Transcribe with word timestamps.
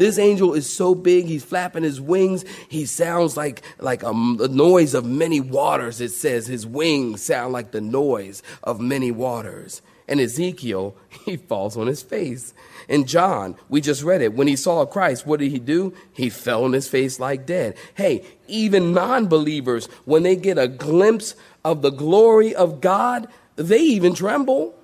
This 0.00 0.18
angel 0.18 0.54
is 0.54 0.66
so 0.66 0.94
big, 0.94 1.26
he's 1.26 1.44
flapping 1.44 1.82
his 1.82 2.00
wings. 2.00 2.46
He 2.70 2.86
sounds 2.86 3.36
like, 3.36 3.60
like 3.78 4.02
um, 4.02 4.38
a, 4.40 4.44
a 4.44 4.48
noise 4.48 4.94
of 4.94 5.04
many 5.04 5.40
waters. 5.40 6.00
It 6.00 6.08
says 6.08 6.46
his 6.46 6.66
wings 6.66 7.22
sound 7.22 7.52
like 7.52 7.72
the 7.72 7.82
noise 7.82 8.42
of 8.62 8.80
many 8.80 9.10
waters. 9.10 9.82
And 10.08 10.18
Ezekiel, 10.18 10.96
he 11.26 11.36
falls 11.36 11.76
on 11.76 11.86
his 11.86 12.00
face. 12.00 12.54
And 12.88 13.06
John, 13.06 13.56
we 13.68 13.82
just 13.82 14.02
read 14.02 14.22
it. 14.22 14.32
When 14.32 14.48
he 14.48 14.56
saw 14.56 14.86
Christ, 14.86 15.26
what 15.26 15.38
did 15.38 15.50
he 15.50 15.58
do? 15.58 15.92
He 16.14 16.30
fell 16.30 16.64
on 16.64 16.72
his 16.72 16.88
face 16.88 17.20
like 17.20 17.44
dead. 17.44 17.76
Hey, 17.92 18.24
even 18.48 18.94
non 18.94 19.26
believers, 19.26 19.84
when 20.06 20.22
they 20.22 20.34
get 20.34 20.56
a 20.56 20.66
glimpse 20.66 21.34
of 21.62 21.82
the 21.82 21.90
glory 21.90 22.54
of 22.54 22.80
God, 22.80 23.28
they 23.56 23.80
even 23.80 24.14
tremble. 24.14 24.74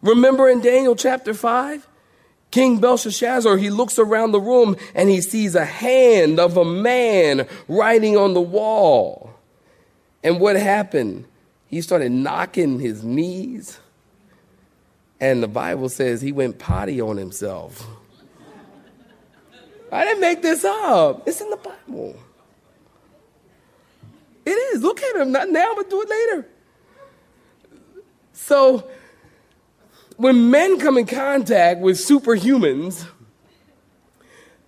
Remember 0.00 0.48
in 0.48 0.62
Daniel 0.62 0.96
chapter 0.96 1.34
5? 1.34 1.87
King 2.50 2.78
Belshazzar, 2.78 3.56
he 3.58 3.70
looks 3.70 3.98
around 3.98 4.32
the 4.32 4.40
room 4.40 4.76
and 4.94 5.08
he 5.08 5.20
sees 5.20 5.54
a 5.54 5.64
hand 5.64 6.40
of 6.40 6.56
a 6.56 6.64
man 6.64 7.46
writing 7.68 8.16
on 8.16 8.34
the 8.34 8.40
wall. 8.40 9.34
And 10.24 10.40
what 10.40 10.56
happened? 10.56 11.26
He 11.66 11.82
started 11.82 12.10
knocking 12.10 12.80
his 12.80 13.04
knees. 13.04 13.78
And 15.20 15.42
the 15.42 15.48
Bible 15.48 15.88
says 15.88 16.20
he 16.20 16.32
went 16.32 16.58
potty 16.58 17.00
on 17.00 17.16
himself. 17.16 17.86
I 19.90 20.04
didn't 20.04 20.20
make 20.20 20.42
this 20.42 20.64
up. 20.64 21.26
It's 21.26 21.40
in 21.40 21.50
the 21.50 21.56
Bible. 21.56 22.16
It 24.44 24.50
is. 24.50 24.82
Look 24.82 25.02
at 25.02 25.16
him. 25.16 25.32
Not 25.32 25.50
now, 25.50 25.74
but 25.74 25.90
do 25.90 26.00
it 26.00 26.08
later. 26.08 26.48
So, 28.32 28.88
when 30.18 30.50
men 30.50 30.80
come 30.80 30.98
in 30.98 31.06
contact 31.06 31.80
with 31.80 31.96
superhumans, 31.96 33.06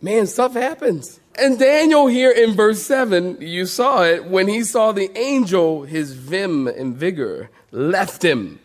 man, 0.01 0.27
stuff 0.29 0.55
happens. 0.55 1.19
And 1.35 1.59
Daniel 1.59 2.07
here 2.07 2.31
in 2.31 2.55
verse 2.55 2.81
7, 2.83 3.39
you 3.41 3.67
saw 3.67 4.05
it, 4.05 4.25
when 4.25 4.47
he 4.47 4.63
saw 4.63 4.93
the 4.93 5.17
angel, 5.19 5.83
his 5.83 6.13
vim 6.13 6.69
and 6.69 6.97
vigor 6.97 7.51
left 7.73 8.25
him. 8.25 8.61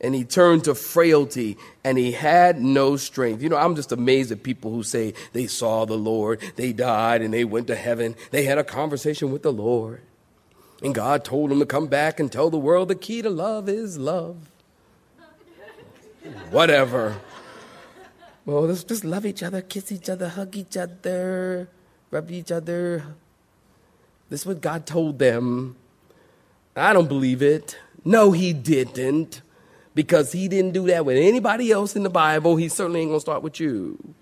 And 0.00 0.14
he 0.14 0.24
turned 0.24 0.64
to 0.64 0.74
frailty 0.74 1.58
and 1.84 1.98
he 1.98 2.12
had 2.12 2.60
no 2.60 2.96
strength. 2.96 3.42
You 3.42 3.48
know, 3.48 3.56
I'm 3.56 3.74
just 3.74 3.92
amazed 3.92 4.30
at 4.30 4.44
people 4.44 4.70
who 4.70 4.84
say 4.84 5.14
they 5.32 5.48
saw 5.48 5.84
the 5.84 5.98
Lord, 5.98 6.40
they 6.54 6.72
died 6.72 7.22
and 7.22 7.34
they 7.34 7.44
went 7.44 7.66
to 7.66 7.74
heaven, 7.74 8.14
they 8.30 8.44
had 8.44 8.56
a 8.56 8.64
conversation 8.64 9.32
with 9.32 9.42
the 9.42 9.52
Lord. 9.52 10.00
And 10.80 10.94
God 10.94 11.24
told 11.24 11.50
them 11.50 11.58
to 11.58 11.66
come 11.66 11.88
back 11.88 12.20
and 12.20 12.30
tell 12.30 12.50
the 12.50 12.56
world 12.56 12.88
the 12.88 12.94
key 12.94 13.20
to 13.20 13.30
love 13.30 13.68
is 13.68 13.98
love 13.98 14.49
whatever. 16.50 17.16
Well, 18.46 18.62
let's 18.62 18.84
just 18.84 19.04
love 19.04 19.26
each 19.26 19.42
other, 19.42 19.60
kiss 19.62 19.92
each 19.92 20.08
other, 20.08 20.28
hug 20.28 20.56
each 20.56 20.76
other, 20.76 21.68
rub 22.10 22.30
each 22.30 22.50
other. 22.50 23.04
This 24.28 24.40
is 24.40 24.46
what 24.46 24.60
God 24.60 24.86
told 24.86 25.18
them. 25.18 25.76
I 26.74 26.92
don't 26.92 27.08
believe 27.08 27.42
it. 27.42 27.76
No, 28.04 28.32
he 28.32 28.52
didn't. 28.52 29.42
Because 29.94 30.32
he 30.32 30.46
didn't 30.46 30.72
do 30.72 30.86
that 30.86 31.04
with 31.04 31.16
anybody 31.16 31.72
else 31.72 31.96
in 31.96 32.04
the 32.04 32.10
Bible. 32.10 32.56
He 32.56 32.68
certainly 32.68 33.00
ain't 33.00 33.10
going 33.10 33.18
to 33.18 33.20
start 33.20 33.42
with 33.42 33.58
you. 33.58 34.14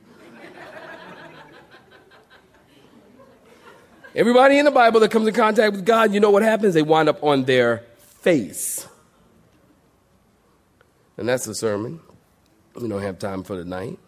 Everybody 4.15 4.59
in 4.59 4.65
the 4.65 4.71
Bible 4.71 4.99
that 5.01 5.11
comes 5.11 5.29
in 5.29 5.35
contact 5.35 5.73
with 5.73 5.85
God, 5.85 6.13
you 6.13 6.19
know 6.19 6.31
what 6.31 6.43
happens? 6.43 6.75
They 6.75 6.83
wind 6.83 7.09
up 7.09 7.23
on 7.23 7.45
their 7.45 7.85
face. 7.99 8.88
And 11.19 11.29
that's 11.29 11.45
the 11.45 11.55
sermon. 11.55 12.01
We 12.75 12.89
don't 12.89 13.03
have 13.03 13.19
time 13.19 13.43
for 13.43 13.57
tonight. 13.57 13.99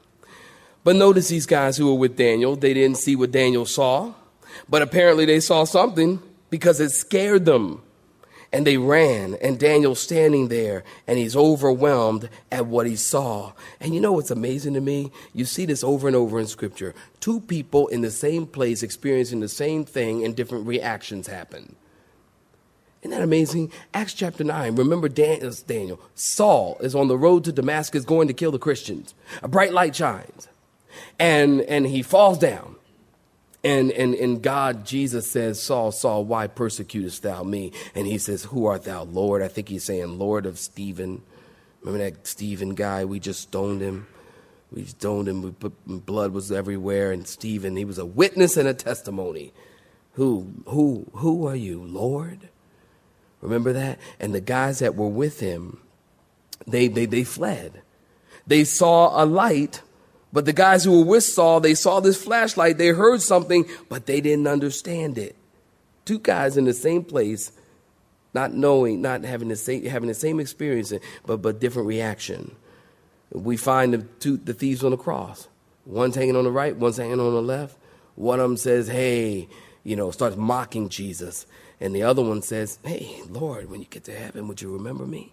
But 0.84 0.96
notice 0.96 1.28
these 1.28 1.44
guys 1.44 1.76
who 1.76 1.88
were 1.88 1.98
with 1.98 2.16
Daniel, 2.16 2.56
they 2.56 2.72
didn't 2.72 2.98
see 2.98 3.16
what 3.16 3.32
Daniel 3.32 3.66
saw, 3.66 4.14
but 4.68 4.80
apparently 4.80 5.26
they 5.26 5.40
saw 5.40 5.64
something 5.64 6.22
because 6.48 6.80
it 6.80 6.90
scared 6.90 7.44
them. 7.44 7.82
And 8.52 8.66
they 8.66 8.78
ran, 8.78 9.36
and 9.40 9.60
Daniel's 9.60 10.00
standing 10.00 10.48
there, 10.48 10.82
and 11.06 11.18
he's 11.18 11.36
overwhelmed 11.36 12.28
at 12.50 12.66
what 12.66 12.86
he 12.86 12.96
saw. 12.96 13.52
And 13.78 13.94
you 13.94 14.00
know 14.00 14.12
what's 14.12 14.32
amazing 14.32 14.74
to 14.74 14.80
me? 14.80 15.12
You 15.32 15.44
see 15.44 15.66
this 15.66 15.84
over 15.84 16.08
and 16.08 16.16
over 16.16 16.40
in 16.40 16.48
Scripture. 16.48 16.92
Two 17.20 17.40
people 17.40 17.86
in 17.88 18.00
the 18.00 18.10
same 18.10 18.46
place 18.46 18.82
experiencing 18.82 19.38
the 19.38 19.48
same 19.48 19.84
thing, 19.84 20.24
and 20.24 20.34
different 20.34 20.66
reactions 20.66 21.28
happen. 21.28 21.76
Isn't 23.02 23.12
that 23.12 23.22
amazing? 23.22 23.72
Acts 23.94 24.12
chapter 24.12 24.44
9. 24.44 24.76
Remember 24.76 25.08
Daniel, 25.08 25.48
uh, 25.48 25.54
Daniel. 25.66 26.00
Saul 26.14 26.76
is 26.80 26.94
on 26.94 27.08
the 27.08 27.16
road 27.16 27.44
to 27.44 27.52
Damascus 27.52 28.04
going 28.04 28.28
to 28.28 28.34
kill 28.34 28.52
the 28.52 28.58
Christians. 28.58 29.14
A 29.42 29.48
bright 29.48 29.72
light 29.72 29.96
shines. 29.96 30.48
And, 31.18 31.62
and 31.62 31.86
he 31.86 32.02
falls 32.02 32.38
down. 32.38 32.76
And, 33.64 33.90
and, 33.92 34.14
and 34.14 34.42
God, 34.42 34.84
Jesus 34.84 35.30
says, 35.30 35.62
Saul, 35.62 35.92
Saul, 35.92 36.24
why 36.24 36.46
persecutest 36.46 37.22
thou 37.22 37.42
me? 37.42 37.72
And 37.94 38.06
he 38.06 38.18
says, 38.18 38.44
Who 38.44 38.66
art 38.66 38.84
thou, 38.84 39.04
Lord? 39.04 39.42
I 39.42 39.48
think 39.48 39.68
he's 39.68 39.84
saying, 39.84 40.18
Lord 40.18 40.46
of 40.46 40.58
Stephen. 40.58 41.22
Remember 41.82 42.10
that 42.10 42.26
Stephen 42.26 42.74
guy? 42.74 43.04
We 43.06 43.18
just 43.18 43.40
stoned 43.40 43.80
him. 43.80 44.06
We 44.70 44.84
stoned 44.84 45.28
him. 45.28 45.42
We 45.42 45.50
put, 45.52 45.72
blood 45.86 46.32
was 46.32 46.52
everywhere. 46.52 47.12
And 47.12 47.26
Stephen, 47.26 47.76
he 47.76 47.84
was 47.84 47.98
a 47.98 48.04
witness 48.04 48.56
and 48.56 48.68
a 48.68 48.74
testimony. 48.74 49.52
Who, 50.14 50.52
who, 50.66 51.06
who 51.14 51.46
are 51.46 51.56
you, 51.56 51.82
Lord? 51.82 52.49
Remember 53.40 53.72
that? 53.72 53.98
And 54.18 54.34
the 54.34 54.40
guys 54.40 54.80
that 54.80 54.96
were 54.96 55.08
with 55.08 55.40
him, 55.40 55.80
they, 56.66 56.88
they, 56.88 57.06
they 57.06 57.24
fled. 57.24 57.82
They 58.46 58.64
saw 58.64 59.22
a 59.22 59.24
light, 59.24 59.82
but 60.32 60.44
the 60.44 60.52
guys 60.52 60.84
who 60.84 60.98
were 60.98 61.06
with 61.06 61.24
Saul, 61.24 61.60
they 61.60 61.74
saw 61.74 62.00
this 62.00 62.22
flashlight, 62.22 62.78
they 62.78 62.88
heard 62.88 63.22
something, 63.22 63.66
but 63.88 64.06
they 64.06 64.20
didn't 64.20 64.46
understand 64.46 65.18
it. 65.18 65.36
Two 66.04 66.18
guys 66.18 66.56
in 66.56 66.64
the 66.64 66.74
same 66.74 67.04
place, 67.04 67.52
not 68.34 68.52
knowing, 68.52 69.00
not 69.00 69.24
having 69.24 69.48
the 69.48 69.56
same, 69.56 69.84
having 69.84 70.08
the 70.08 70.14
same 70.14 70.40
experience, 70.40 70.92
but, 71.26 71.38
but 71.38 71.60
different 71.60 71.88
reaction. 71.88 72.54
We 73.32 73.56
find 73.56 73.94
the, 73.94 73.98
two, 73.98 74.36
the 74.36 74.54
thieves 74.54 74.84
on 74.84 74.90
the 74.90 74.96
cross. 74.96 75.48
One's 75.86 76.14
hanging 76.14 76.36
on 76.36 76.44
the 76.44 76.50
right, 76.50 76.76
one's 76.76 76.96
hanging 76.96 77.20
on 77.20 77.32
the 77.32 77.42
left. 77.42 77.76
One 78.16 78.40
of 78.40 78.48
them 78.48 78.56
says, 78.56 78.88
hey, 78.88 79.48
you 79.84 79.96
know, 79.96 80.10
starts 80.10 80.36
mocking 80.36 80.88
Jesus. 80.88 81.46
And 81.80 81.94
the 81.94 82.02
other 82.02 82.22
one 82.22 82.42
says, 82.42 82.78
Hey, 82.84 83.22
Lord, 83.28 83.70
when 83.70 83.80
you 83.80 83.86
get 83.86 84.04
to 84.04 84.14
heaven, 84.14 84.46
would 84.48 84.60
you 84.60 84.72
remember 84.72 85.06
me? 85.06 85.32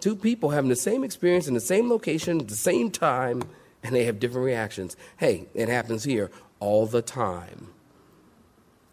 Two 0.00 0.16
people 0.16 0.50
having 0.50 0.68
the 0.68 0.76
same 0.76 1.04
experience 1.04 1.46
in 1.46 1.54
the 1.54 1.60
same 1.60 1.88
location 1.88 2.40
at 2.40 2.48
the 2.48 2.56
same 2.56 2.90
time, 2.90 3.44
and 3.84 3.94
they 3.94 4.04
have 4.04 4.18
different 4.18 4.44
reactions. 4.44 4.96
Hey, 5.16 5.46
it 5.54 5.68
happens 5.68 6.02
here 6.02 6.28
all 6.58 6.86
the 6.86 7.02
time. 7.02 7.68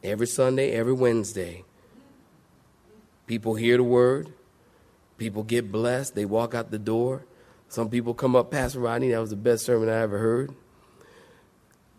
Every 0.04 0.28
Sunday, 0.28 0.72
every 0.72 0.94
Wednesday. 0.94 1.64
People 3.26 3.56
hear 3.56 3.78
the 3.78 3.84
word, 3.84 4.32
people 5.18 5.44
get 5.44 5.72
blessed, 5.72 6.16
they 6.16 6.26
walk 6.26 6.54
out 6.54 6.72
the 6.72 6.80
door. 6.80 7.26
Some 7.68 7.90
people 7.90 8.14
come 8.14 8.36
up, 8.36 8.50
Pastor 8.50 8.80
Rodney, 8.80 9.10
that 9.12 9.20
was 9.20 9.30
the 9.30 9.36
best 9.36 9.66
sermon 9.66 9.90
I 9.90 10.02
ever 10.02 10.18
heard. 10.18 10.54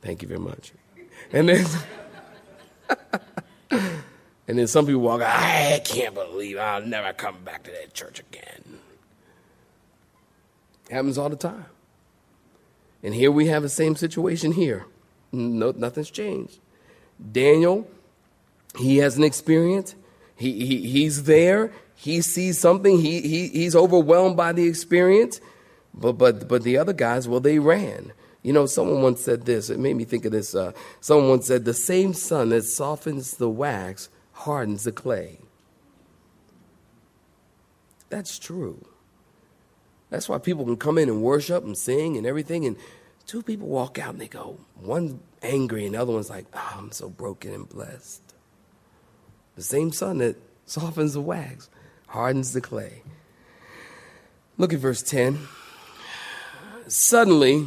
Thank 0.02 0.22
you 0.22 0.28
very 0.28 0.40
much. 0.40 0.72
And 1.32 1.48
then. 1.48 1.66
and 3.70 4.58
then 4.58 4.66
some 4.66 4.86
people 4.86 5.00
walk, 5.02 5.22
I 5.22 5.80
can't 5.84 6.14
believe 6.14 6.58
I'll 6.58 6.82
never 6.82 7.12
come 7.12 7.42
back 7.44 7.62
to 7.64 7.70
that 7.70 7.94
church 7.94 8.20
again. 8.20 8.80
Happens 10.90 11.18
all 11.18 11.28
the 11.28 11.36
time. 11.36 11.66
And 13.02 13.14
here 13.14 13.30
we 13.30 13.46
have 13.46 13.62
the 13.62 13.68
same 13.68 13.96
situation 13.96 14.52
here. 14.52 14.86
No, 15.32 15.72
nothing's 15.76 16.10
changed. 16.10 16.58
Daniel, 17.32 17.88
he 18.76 18.98
has 18.98 19.16
an 19.16 19.24
experience. 19.24 19.94
He, 20.36 20.66
he, 20.66 20.88
he's 20.88 21.24
there. 21.24 21.72
He 21.94 22.20
sees 22.22 22.58
something. 22.58 22.98
He, 22.98 23.20
he, 23.20 23.48
he's 23.48 23.76
overwhelmed 23.76 24.36
by 24.36 24.52
the 24.52 24.66
experience. 24.66 25.40
But, 25.94 26.14
but, 26.14 26.48
but 26.48 26.62
the 26.62 26.78
other 26.78 26.92
guys, 26.92 27.28
well, 27.28 27.40
they 27.40 27.58
ran. 27.58 28.12
You 28.42 28.52
know, 28.52 28.66
someone 28.66 29.02
once 29.02 29.20
said 29.20 29.44
this. 29.44 29.68
It 29.68 29.78
made 29.78 29.94
me 29.94 30.04
think 30.04 30.24
of 30.24 30.32
this. 30.32 30.54
Uh, 30.54 30.72
someone 31.00 31.28
once 31.28 31.46
said, 31.46 31.64
The 31.64 31.74
same 31.74 32.14
sun 32.14 32.50
that 32.50 32.62
softens 32.62 33.36
the 33.36 33.50
wax 33.50 34.08
hardens 34.32 34.84
the 34.84 34.92
clay. 34.92 35.38
That's 38.08 38.38
true. 38.38 38.84
That's 40.08 40.28
why 40.28 40.38
people 40.38 40.64
can 40.64 40.76
come 40.76 40.98
in 40.98 41.08
and 41.08 41.22
worship 41.22 41.64
and 41.64 41.78
sing 41.78 42.16
and 42.16 42.26
everything, 42.26 42.66
and 42.66 42.76
two 43.26 43.42
people 43.42 43.68
walk 43.68 43.98
out 43.98 44.10
and 44.10 44.20
they 44.20 44.26
go, 44.26 44.58
one 44.80 45.20
angry 45.42 45.86
and 45.86 45.94
the 45.94 46.00
other 46.00 46.12
one's 46.12 46.30
like, 46.30 46.46
oh, 46.52 46.74
I'm 46.76 46.90
so 46.90 47.08
broken 47.08 47.54
and 47.54 47.68
blessed. 47.68 48.22
The 49.54 49.62
same 49.62 49.92
sun 49.92 50.18
that 50.18 50.36
softens 50.66 51.14
the 51.14 51.20
wax 51.20 51.68
hardens 52.08 52.52
the 52.52 52.60
clay. 52.60 53.02
Look 54.58 54.72
at 54.72 54.80
verse 54.80 55.02
10. 55.02 55.38
Suddenly, 56.88 57.66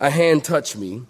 a 0.00 0.10
hand 0.10 0.44
touched 0.44 0.76
me 0.76 1.02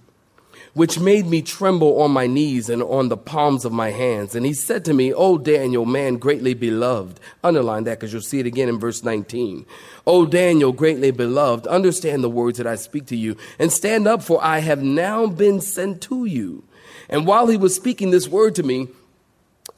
which 0.77 1.01
made 1.01 1.25
me 1.25 1.41
tremble 1.41 2.03
on 2.03 2.11
my 2.11 2.27
knees 2.27 2.69
and 2.69 2.83
on 2.83 3.09
the 3.09 3.17
palms 3.17 3.65
of 3.65 3.73
my 3.73 3.91
hands. 3.91 4.35
And 4.35 4.45
he 4.45 4.53
said 4.53 4.85
to 4.85 4.93
me, 4.93 5.11
O 5.11 5.39
Daniel, 5.39 5.87
man 5.87 6.19
greatly 6.19 6.53
beloved. 6.53 7.19
Underline 7.43 7.85
that 7.85 7.99
because 7.99 8.13
you'll 8.13 8.21
see 8.21 8.41
it 8.41 8.47
again 8.47 8.69
in 8.69 8.79
verse 8.79 9.03
19. 9.03 9.65
O 10.07 10.27
Daniel, 10.27 10.73
greatly 10.73 11.11
beloved, 11.11 11.67
understand 11.67 12.23
the 12.23 12.29
words 12.29 12.59
that 12.59 12.67
I 12.67 12.75
speak 12.75 13.07
to 13.07 13.17
you 13.17 13.39
and 13.59 13.73
stand 13.73 14.07
up, 14.07 14.23
for 14.23 14.39
I 14.45 14.59
have 14.59 14.83
now 14.83 15.27
been 15.27 15.63
sent 15.63 16.03
to 16.03 16.27
you. 16.27 16.63
And 17.09 17.27
while 17.27 17.47
he 17.47 17.57
was 17.57 17.75
speaking 17.75 18.11
this 18.11 18.29
word 18.29 18.55
to 18.57 18.63
me, 18.63 18.89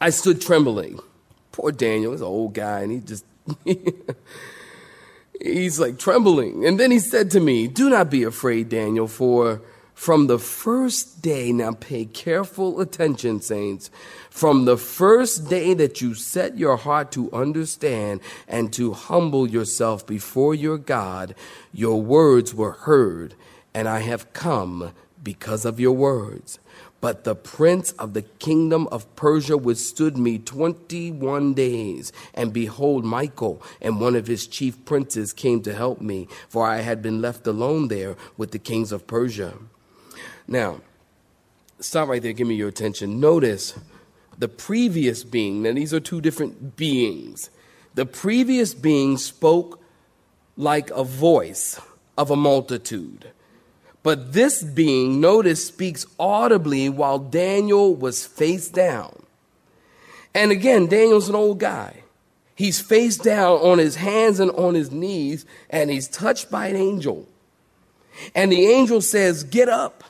I 0.00 0.10
stood 0.10 0.40
trembling. 0.40 0.98
Poor 1.52 1.70
Daniel, 1.70 2.10
he's 2.10 2.22
an 2.22 2.26
old 2.26 2.54
guy, 2.54 2.80
and 2.80 2.90
he 2.90 2.98
just. 2.98 3.24
he's 5.40 5.78
like 5.78 5.98
trembling. 5.98 6.66
And 6.66 6.78
then 6.78 6.90
he 6.90 6.98
said 6.98 7.30
to 7.32 7.40
me, 7.40 7.68
Do 7.68 7.90
not 7.90 8.10
be 8.10 8.22
afraid, 8.22 8.68
Daniel, 8.68 9.08
for 9.08 9.60
from 9.98 10.28
the 10.28 10.38
first 10.38 11.22
day, 11.22 11.50
now 11.50 11.72
pay 11.72 12.04
careful 12.04 12.80
attention, 12.80 13.40
saints. 13.40 13.90
From 14.30 14.64
the 14.64 14.76
first 14.76 15.50
day 15.50 15.74
that 15.74 16.00
you 16.00 16.14
set 16.14 16.56
your 16.56 16.76
heart 16.76 17.10
to 17.12 17.32
understand 17.32 18.20
and 18.46 18.72
to 18.74 18.92
humble 18.92 19.50
yourself 19.50 20.06
before 20.06 20.54
your 20.54 20.78
God, 20.78 21.34
your 21.72 22.00
words 22.00 22.54
were 22.54 22.70
heard, 22.70 23.34
and 23.74 23.88
I 23.88 23.98
have 23.98 24.32
come 24.32 24.92
because 25.24 25.64
of 25.64 25.80
your 25.80 25.96
words. 25.96 26.60
But 27.00 27.22
the 27.24 27.36
prince 27.36 27.92
of 27.92 28.14
the 28.14 28.22
kingdom 28.22 28.88
of 28.88 29.14
Persia 29.14 29.56
withstood 29.56 30.18
me 30.18 30.38
21 30.38 31.54
days. 31.54 32.12
And 32.34 32.52
behold, 32.52 33.04
Michael 33.04 33.62
and 33.80 34.00
one 34.00 34.16
of 34.16 34.26
his 34.26 34.46
chief 34.46 34.84
princes 34.84 35.32
came 35.32 35.62
to 35.62 35.74
help 35.74 36.00
me, 36.00 36.26
for 36.48 36.66
I 36.66 36.80
had 36.80 37.00
been 37.00 37.22
left 37.22 37.46
alone 37.46 37.88
there 37.88 38.16
with 38.36 38.50
the 38.50 38.58
kings 38.58 38.90
of 38.90 39.06
Persia. 39.06 39.54
Now, 40.48 40.80
stop 41.78 42.08
right 42.08 42.20
there, 42.22 42.32
give 42.32 42.48
me 42.48 42.56
your 42.56 42.68
attention. 42.68 43.20
Notice 43.20 43.78
the 44.36 44.48
previous 44.48 45.22
being, 45.24 45.62
now 45.62 45.72
these 45.72 45.94
are 45.94 46.00
two 46.00 46.20
different 46.20 46.76
beings. 46.76 47.50
The 47.94 48.06
previous 48.06 48.74
being 48.74 49.16
spoke 49.18 49.82
like 50.56 50.90
a 50.90 51.04
voice 51.04 51.80
of 52.16 52.30
a 52.30 52.36
multitude. 52.36 53.30
But 54.08 54.32
this 54.32 54.62
being, 54.62 55.20
notice, 55.20 55.66
speaks 55.66 56.06
audibly 56.18 56.88
while 56.88 57.18
Daniel 57.18 57.94
was 57.94 58.24
face 58.24 58.70
down. 58.70 59.22
And 60.34 60.50
again, 60.50 60.86
Daniel's 60.86 61.28
an 61.28 61.34
old 61.34 61.60
guy. 61.60 62.04
He's 62.54 62.80
face 62.80 63.18
down 63.18 63.58
on 63.58 63.76
his 63.76 63.96
hands 63.96 64.40
and 64.40 64.50
on 64.52 64.72
his 64.72 64.90
knees, 64.90 65.44
and 65.68 65.90
he's 65.90 66.08
touched 66.08 66.50
by 66.50 66.68
an 66.68 66.76
angel. 66.76 67.28
And 68.34 68.50
the 68.50 68.68
angel 68.68 69.02
says, 69.02 69.44
Get 69.44 69.68
up. 69.68 70.02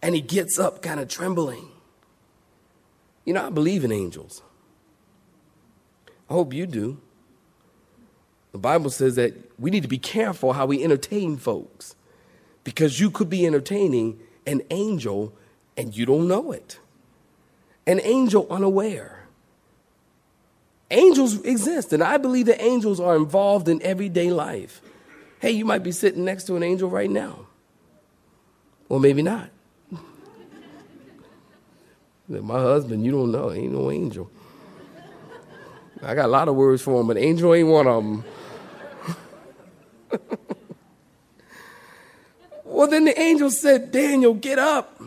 And 0.00 0.14
he 0.14 0.20
gets 0.20 0.56
up 0.60 0.80
kind 0.80 1.00
of 1.00 1.08
trembling. 1.08 1.70
You 3.24 3.34
know, 3.34 3.48
I 3.48 3.50
believe 3.50 3.82
in 3.82 3.90
angels. 3.90 4.42
I 6.30 6.34
hope 6.34 6.52
you 6.52 6.68
do. 6.68 7.00
The 8.52 8.58
Bible 8.58 8.90
says 8.90 9.16
that 9.16 9.34
we 9.58 9.72
need 9.72 9.82
to 9.82 9.88
be 9.88 9.98
careful 9.98 10.52
how 10.52 10.66
we 10.66 10.84
entertain 10.84 11.36
folks 11.36 11.96
because 12.64 12.98
you 12.98 13.10
could 13.10 13.30
be 13.30 13.46
entertaining 13.46 14.18
an 14.46 14.62
angel 14.70 15.32
and 15.76 15.96
you 15.96 16.06
don't 16.06 16.26
know 16.26 16.52
it. 16.52 16.78
An 17.86 18.00
angel 18.02 18.46
unaware. 18.50 19.26
Angels 20.90 21.40
exist, 21.44 21.92
and 21.92 22.02
I 22.02 22.16
believe 22.16 22.46
that 22.46 22.62
angels 22.62 23.00
are 23.00 23.16
involved 23.16 23.68
in 23.68 23.82
everyday 23.82 24.30
life. 24.30 24.80
Hey, 25.40 25.50
you 25.50 25.64
might 25.64 25.82
be 25.82 25.92
sitting 25.92 26.24
next 26.24 26.44
to 26.44 26.56
an 26.56 26.62
angel 26.62 26.88
right 26.88 27.10
now, 27.10 27.46
or 28.88 29.00
maybe 29.00 29.20
not. 29.20 29.50
My 32.28 32.60
husband, 32.60 33.04
you 33.04 33.10
don't 33.12 33.32
know, 33.32 33.52
ain't 33.52 33.72
no 33.72 33.90
angel. 33.90 34.30
I 36.02 36.14
got 36.14 36.26
a 36.26 36.28
lot 36.28 36.48
of 36.48 36.54
words 36.54 36.82
for 36.82 37.00
him, 37.00 37.06
but 37.06 37.16
angel 37.16 37.54
ain't 37.54 37.68
one 37.68 37.86
of 37.86 38.04
them. 38.04 38.24
well, 42.74 42.88
then 42.88 43.04
the 43.04 43.18
angel 43.18 43.50
said, 43.50 43.92
Daniel, 43.92 44.34
get 44.34 44.58
up. 44.58 45.00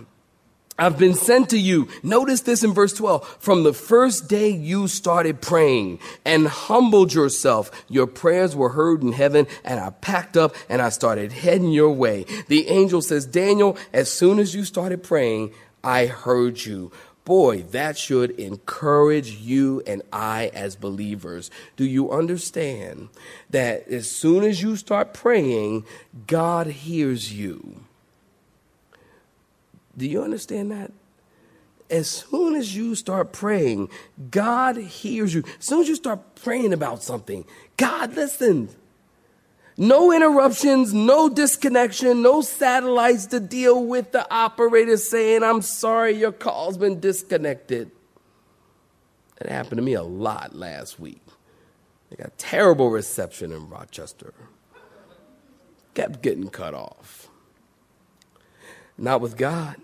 I've 0.79 0.99
been 0.99 1.15
sent 1.15 1.49
to 1.49 1.57
you. 1.57 1.87
Notice 2.03 2.41
this 2.41 2.63
in 2.63 2.71
verse 2.71 2.93
12. 2.93 3.37
From 3.39 3.63
the 3.63 3.73
first 3.73 4.29
day 4.29 4.49
you 4.49 4.87
started 4.87 5.41
praying 5.41 5.99
and 6.23 6.47
humbled 6.47 7.13
yourself, 7.13 7.71
your 7.89 8.05
prayers 8.05 8.55
were 8.55 8.69
heard 8.69 9.01
in 9.01 9.11
heaven, 9.11 9.47
and 9.63 9.79
I 9.79 9.89
packed 9.89 10.37
up 10.37 10.55
and 10.69 10.81
I 10.81 10.89
started 10.89 11.31
heading 11.31 11.71
your 11.71 11.91
way. 11.91 12.25
The 12.47 12.67
angel 12.67 13.01
says, 13.01 13.25
Daniel, 13.25 13.75
as 13.91 14.11
soon 14.11 14.37
as 14.37 14.53
you 14.53 14.63
started 14.65 15.01
praying, 15.01 15.51
I 15.83 16.05
heard 16.05 16.63
you. 16.63 16.91
Boy, 17.27 17.63
that 17.71 17.97
should 17.97 18.31
encourage 18.39 19.31
you 19.31 19.83
and 19.85 20.01
I 20.13 20.49
as 20.53 20.77
believers. 20.77 21.51
Do 21.75 21.83
you 21.83 22.09
understand 22.09 23.09
that 23.49 23.85
as 23.89 24.09
soon 24.09 24.45
as 24.45 24.61
you 24.61 24.77
start 24.77 25.13
praying, 25.13 25.83
God 26.25 26.67
hears 26.67 27.33
you? 27.33 27.81
Do 29.97 30.07
you 30.07 30.23
understand 30.23 30.71
that? 30.71 30.93
As 31.89 32.07
soon 32.07 32.55
as 32.55 32.73
you 32.73 32.95
start 32.95 33.33
praying, 33.33 33.89
God 34.31 34.77
hears 34.77 35.33
you. 35.33 35.43
As 35.59 35.65
soon 35.65 35.81
as 35.81 35.89
you 35.89 35.95
start 35.95 36.21
praying 36.35 36.71
about 36.71 37.03
something, 37.03 37.43
God 37.75 38.15
listens. 38.15 38.73
No 39.77 40.11
interruptions, 40.11 40.91
no 40.91 41.29
disconnection, 41.29 42.23
no 42.23 42.41
satellites 42.41 43.27
to 43.27 43.39
deal 43.39 43.85
with 43.85 44.11
the 44.11 44.29
operator 44.33 44.97
saying, 44.97 45.43
I'm 45.43 45.61
sorry, 45.61 46.13
your 46.13 46.31
call's 46.31 46.79
been 46.79 46.99
disconnected. 46.99 47.91
That 49.37 49.49
happened 49.51 49.77
to 49.77 49.83
me 49.83 49.93
a 49.93 50.01
lot 50.01 50.55
last 50.55 50.99
week. 50.99 51.21
They 52.09 52.15
got 52.15 52.35
terrible 52.39 52.89
reception 52.89 53.51
in 53.51 53.69
Rochester. 53.69 54.33
Kept 55.93 56.23
getting 56.23 56.49
cut 56.49 56.73
off. 56.73 57.27
Not 58.97 59.21
with 59.21 59.37
God. 59.37 59.75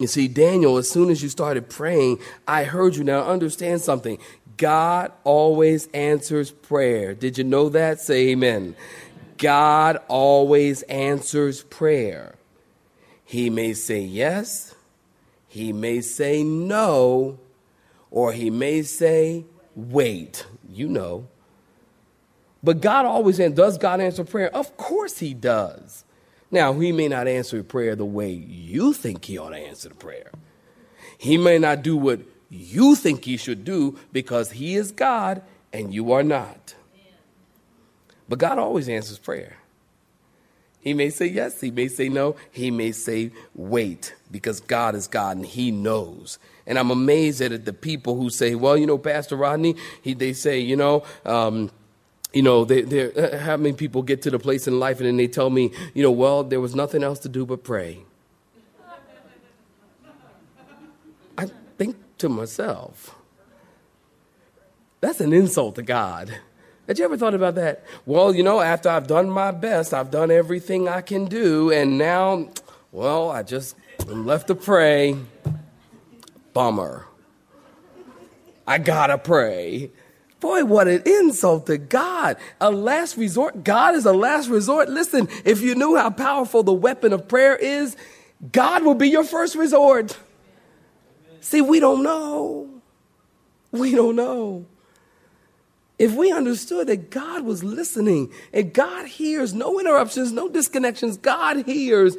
You 0.00 0.06
see, 0.06 0.28
Daniel, 0.28 0.78
as 0.78 0.88
soon 0.88 1.10
as 1.10 1.22
you 1.22 1.28
started 1.28 1.68
praying, 1.68 2.20
I 2.48 2.64
heard 2.64 2.96
you. 2.96 3.04
Now 3.04 3.20
understand 3.28 3.82
something. 3.82 4.18
God 4.56 5.12
always 5.24 5.88
answers 5.88 6.50
prayer. 6.50 7.14
Did 7.14 7.36
you 7.36 7.44
know 7.44 7.68
that? 7.68 8.00
Say 8.00 8.30
amen. 8.30 8.76
God 9.36 9.98
always 10.08 10.80
answers 10.84 11.62
prayer. 11.64 12.36
He 13.26 13.50
may 13.50 13.74
say 13.74 14.00
yes, 14.00 14.74
he 15.46 15.72
may 15.72 16.00
say 16.00 16.42
no, 16.42 17.38
or 18.10 18.32
he 18.32 18.48
may 18.48 18.82
say 18.82 19.44
wait. 19.76 20.46
You 20.66 20.88
know. 20.88 21.26
But 22.62 22.80
God 22.80 23.04
always 23.04 23.38
and 23.38 23.54
does 23.54 23.76
God 23.76 24.00
answer 24.00 24.24
prayer? 24.24 24.54
Of 24.54 24.78
course 24.78 25.18
he 25.18 25.34
does. 25.34 26.04
Now, 26.50 26.72
he 26.72 26.92
may 26.92 27.08
not 27.08 27.28
answer 27.28 27.60
a 27.60 27.64
prayer 27.64 27.94
the 27.94 28.04
way 28.04 28.30
you 28.30 28.92
think 28.92 29.24
he 29.24 29.38
ought 29.38 29.50
to 29.50 29.56
answer 29.56 29.88
the 29.88 29.94
prayer. 29.94 30.30
He 31.16 31.38
may 31.38 31.58
not 31.58 31.82
do 31.82 31.96
what 31.96 32.20
you 32.48 32.96
think 32.96 33.24
he 33.24 33.36
should 33.36 33.64
do 33.64 33.98
because 34.12 34.52
he 34.52 34.74
is 34.74 34.90
God 34.90 35.42
and 35.72 35.94
you 35.94 36.12
are 36.12 36.22
not. 36.24 36.74
But 38.28 38.38
God 38.38 38.58
always 38.58 38.88
answers 38.88 39.18
prayer. 39.18 39.56
He 40.80 40.94
may 40.94 41.10
say 41.10 41.26
yes, 41.26 41.60
he 41.60 41.70
may 41.70 41.88
say 41.88 42.08
no, 42.08 42.36
he 42.50 42.70
may 42.70 42.92
say 42.92 43.32
wait, 43.54 44.14
because 44.30 44.60
God 44.60 44.94
is 44.94 45.06
God 45.06 45.36
and 45.36 45.46
he 45.46 45.70
knows. 45.70 46.38
And 46.66 46.78
I'm 46.78 46.90
amazed 46.90 47.42
at 47.42 47.66
the 47.66 47.72
people 47.72 48.16
who 48.16 48.30
say, 48.30 48.54
well, 48.54 48.78
you 48.78 48.86
know, 48.86 48.96
Pastor 48.96 49.36
Rodney, 49.36 49.76
he, 50.00 50.14
they 50.14 50.32
say, 50.32 50.58
you 50.58 50.76
know, 50.76 51.04
um, 51.26 51.70
you 52.32 52.42
know, 52.42 52.64
they, 52.64 52.82
they're, 52.82 53.50
uh, 53.50 53.56
many 53.56 53.74
people 53.74 54.02
get 54.02 54.22
to 54.22 54.30
the 54.30 54.38
place 54.38 54.68
in 54.68 54.78
life 54.78 54.98
and 54.98 55.06
then 55.06 55.16
they 55.16 55.26
tell 55.26 55.50
me, 55.50 55.72
you 55.94 56.02
know, 56.02 56.10
well, 56.10 56.44
there 56.44 56.60
was 56.60 56.74
nothing 56.74 57.02
else 57.02 57.18
to 57.20 57.28
do 57.28 57.44
but 57.44 57.64
pray. 57.64 58.00
I 61.36 61.46
think 61.76 61.96
to 62.18 62.28
myself, 62.28 63.16
That's 65.00 65.20
an 65.20 65.32
insult 65.32 65.76
to 65.76 65.82
God. 65.82 66.38
Had 66.86 66.98
you 66.98 67.04
ever 67.04 67.16
thought 67.16 67.34
about 67.34 67.54
that? 67.54 67.84
Well, 68.04 68.34
you 68.34 68.42
know, 68.42 68.60
after 68.60 68.88
I've 68.88 69.06
done 69.06 69.30
my 69.30 69.50
best, 69.50 69.94
I've 69.94 70.10
done 70.10 70.30
everything 70.30 70.88
I 70.88 71.00
can 71.00 71.26
do, 71.26 71.70
and 71.70 71.96
now, 71.96 72.50
well, 72.92 73.30
I 73.30 73.42
just 73.42 73.76
am 74.08 74.26
left 74.26 74.48
to 74.48 74.54
pray. 74.54 75.16
Bummer. 76.52 77.06
I 78.66 78.78
gotta 78.78 79.18
pray. 79.18 79.90
Boy, 80.40 80.64
what 80.64 80.88
an 80.88 81.02
insult 81.04 81.66
to 81.66 81.76
God. 81.76 82.38
A 82.60 82.70
last 82.70 83.16
resort. 83.18 83.62
God 83.62 83.94
is 83.94 84.06
a 84.06 84.12
last 84.12 84.48
resort. 84.48 84.88
Listen, 84.88 85.28
if 85.44 85.60
you 85.60 85.74
knew 85.74 85.96
how 85.96 86.08
powerful 86.10 86.62
the 86.62 86.72
weapon 86.72 87.12
of 87.12 87.28
prayer 87.28 87.54
is, 87.54 87.94
God 88.50 88.82
will 88.84 88.94
be 88.94 89.08
your 89.08 89.24
first 89.24 89.54
resort. 89.54 90.18
See, 91.40 91.60
we 91.60 91.78
don't 91.78 92.02
know. 92.02 92.68
We 93.70 93.94
don't 93.94 94.16
know. 94.16 94.66
If 96.00 96.14
we 96.14 96.32
understood 96.32 96.86
that 96.86 97.10
God 97.10 97.44
was 97.44 97.62
listening 97.62 98.32
and 98.54 98.72
God 98.72 99.06
hears, 99.06 99.52
no 99.52 99.78
interruptions, 99.78 100.32
no 100.32 100.48
disconnections, 100.48 101.20
God 101.20 101.66
hears, 101.66 102.16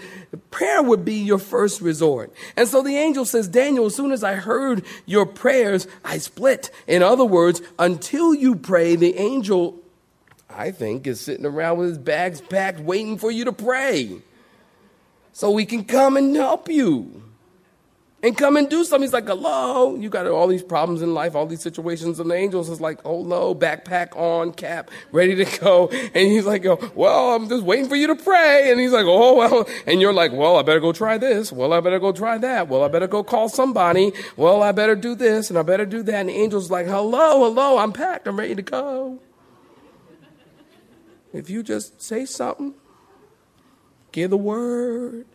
prayer 0.51 0.83
would 0.83 1.03
be 1.03 1.15
your 1.15 1.39
first 1.39 1.81
resort. 1.81 2.31
And 2.55 2.67
so 2.67 2.83
the 2.83 2.95
angel 2.95 3.25
says, 3.25 3.47
Daniel, 3.47 3.87
as 3.87 3.95
soon 3.95 4.11
as 4.11 4.23
I 4.23 4.35
heard 4.35 4.85
your 5.07 5.25
prayers, 5.25 5.87
I 6.05 6.19
split. 6.19 6.69
In 6.85 7.01
other 7.01 7.25
words, 7.25 7.63
until 7.79 8.35
you 8.35 8.53
pray, 8.53 8.95
the 8.95 9.17
angel, 9.17 9.79
I 10.47 10.69
think, 10.69 11.07
is 11.07 11.19
sitting 11.19 11.47
around 11.47 11.79
with 11.79 11.87
his 11.89 11.97
bags 11.97 12.39
packed, 12.39 12.81
waiting 12.81 13.17
for 13.17 13.31
you 13.31 13.45
to 13.45 13.51
pray 13.51 14.21
so 15.33 15.49
we 15.49 15.65
can 15.65 15.85
come 15.85 16.17
and 16.17 16.35
help 16.35 16.69
you 16.69 17.30
and 18.23 18.37
come 18.37 18.55
and 18.55 18.69
do 18.69 18.83
something. 18.83 19.01
He's 19.01 19.13
like, 19.13 19.27
hello, 19.27 19.95
you 19.95 20.09
got 20.09 20.27
all 20.27 20.47
these 20.47 20.63
problems 20.63 21.01
in 21.01 21.13
life, 21.13 21.35
all 21.35 21.45
these 21.45 21.61
situations. 21.61 22.19
And 22.19 22.29
the 22.29 22.35
angels 22.35 22.69
is 22.69 22.79
like, 22.79 22.99
oh 23.03 23.23
no, 23.23 23.55
backpack 23.55 24.15
on, 24.15 24.53
cap, 24.53 24.91
ready 25.11 25.35
to 25.43 25.59
go. 25.59 25.89
And 25.89 26.31
he's 26.31 26.45
like, 26.45 26.65
well, 26.95 27.35
I'm 27.35 27.49
just 27.49 27.63
waiting 27.63 27.89
for 27.89 27.95
you 27.95 28.07
to 28.07 28.15
pray. 28.15 28.71
And 28.71 28.79
he's 28.79 28.91
like, 28.91 29.05
oh, 29.07 29.35
well. 29.35 29.67
And 29.87 30.01
you're 30.01 30.13
like, 30.13 30.31
well, 30.31 30.57
I 30.57 30.61
better 30.61 30.79
go 30.79 30.93
try 30.93 31.17
this. 31.17 31.51
Well, 31.51 31.73
I 31.73 31.79
better 31.79 31.99
go 31.99 32.11
try 32.11 32.37
that. 32.37 32.67
Well, 32.67 32.83
I 32.83 32.87
better 32.87 33.07
go 33.07 33.23
call 33.23 33.49
somebody. 33.49 34.11
Well, 34.37 34.61
I 34.61 34.71
better 34.71 34.95
do 34.95 35.15
this 35.15 35.49
and 35.49 35.57
I 35.57 35.63
better 35.63 35.85
do 35.85 36.03
that. 36.03 36.15
And 36.15 36.29
the 36.29 36.43
angel's 36.43 36.69
like, 36.69 36.85
hello, 36.85 37.45
hello, 37.45 37.77
I'm 37.77 37.91
packed. 37.91 38.27
I'm 38.27 38.37
ready 38.37 38.55
to 38.55 38.61
go. 38.61 39.19
If 41.33 41.49
you 41.49 41.63
just 41.63 42.01
say 42.01 42.25
something, 42.25 42.73
give 44.11 44.29
the 44.29 44.37
word. 44.37 45.25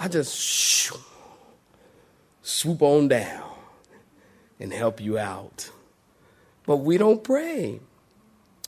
I 0.00 0.08
just 0.08 0.34
shoo, 0.34 0.96
swoop 2.40 2.80
on 2.80 3.08
down 3.08 3.52
and 4.58 4.72
help 4.72 4.98
you 4.98 5.18
out. 5.18 5.70
But 6.66 6.78
we 6.78 6.96
don't 6.96 7.22
pray. 7.22 7.80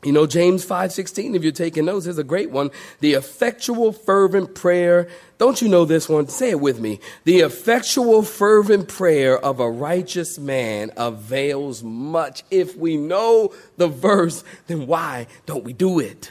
You 0.04 0.12
know, 0.12 0.26
James 0.26 0.62
5:16, 0.62 1.34
if 1.34 1.42
you're 1.42 1.52
taking 1.52 1.86
notes, 1.86 2.06
is 2.06 2.18
a 2.18 2.24
great 2.24 2.50
one. 2.50 2.70
The 3.00 3.14
effectual 3.14 3.92
fervent 3.92 4.54
prayer. 4.54 5.08
Don't 5.38 5.62
you 5.62 5.68
know 5.68 5.86
this 5.86 6.06
one? 6.06 6.28
Say 6.28 6.50
it 6.50 6.60
with 6.60 6.80
me. 6.80 7.00
The 7.24 7.40
effectual 7.40 8.22
fervent 8.22 8.88
prayer 8.88 9.38
of 9.38 9.58
a 9.58 9.70
righteous 9.70 10.38
man 10.38 10.90
avails 10.98 11.82
much. 11.82 12.42
If 12.50 12.76
we 12.76 12.98
know 12.98 13.54
the 13.78 13.88
verse, 13.88 14.44
then 14.66 14.86
why 14.86 15.28
don't 15.46 15.64
we 15.64 15.72
do 15.72 15.98
it? 15.98 16.30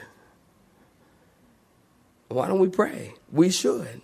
Why 2.28 2.48
don't 2.48 2.60
we 2.60 2.70
pray? 2.70 3.16
We 3.32 3.50
should. 3.50 4.02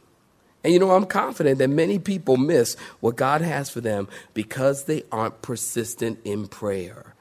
And 0.68 0.74
you 0.74 0.82
know, 0.82 0.92
I'm 0.92 1.06
confident 1.06 1.60
that 1.60 1.70
many 1.70 1.98
people 1.98 2.36
miss 2.36 2.76
what 3.00 3.16
God 3.16 3.40
has 3.40 3.70
for 3.70 3.80
them 3.80 4.10
because 4.34 4.84
they 4.84 5.04
aren't 5.14 5.42
persistent 5.42 6.20
in 6.26 6.50
prayer. 6.50 7.16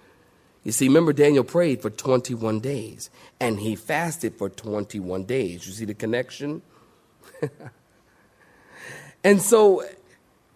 You 0.65 0.73
see, 0.73 0.89
remember 0.89 1.13
Daniel 1.13 1.45
prayed 1.45 1.81
for 1.81 1.89
21 1.89 2.59
days 2.59 3.09
and 3.39 3.61
he 3.61 3.77
fasted 3.77 4.35
for 4.35 4.49
21 4.49 5.27
days. 5.27 5.65
You 5.65 5.73
see 5.75 5.85
the 5.85 5.95
connection? 5.95 6.61
and 9.23 9.41
so 9.41 9.85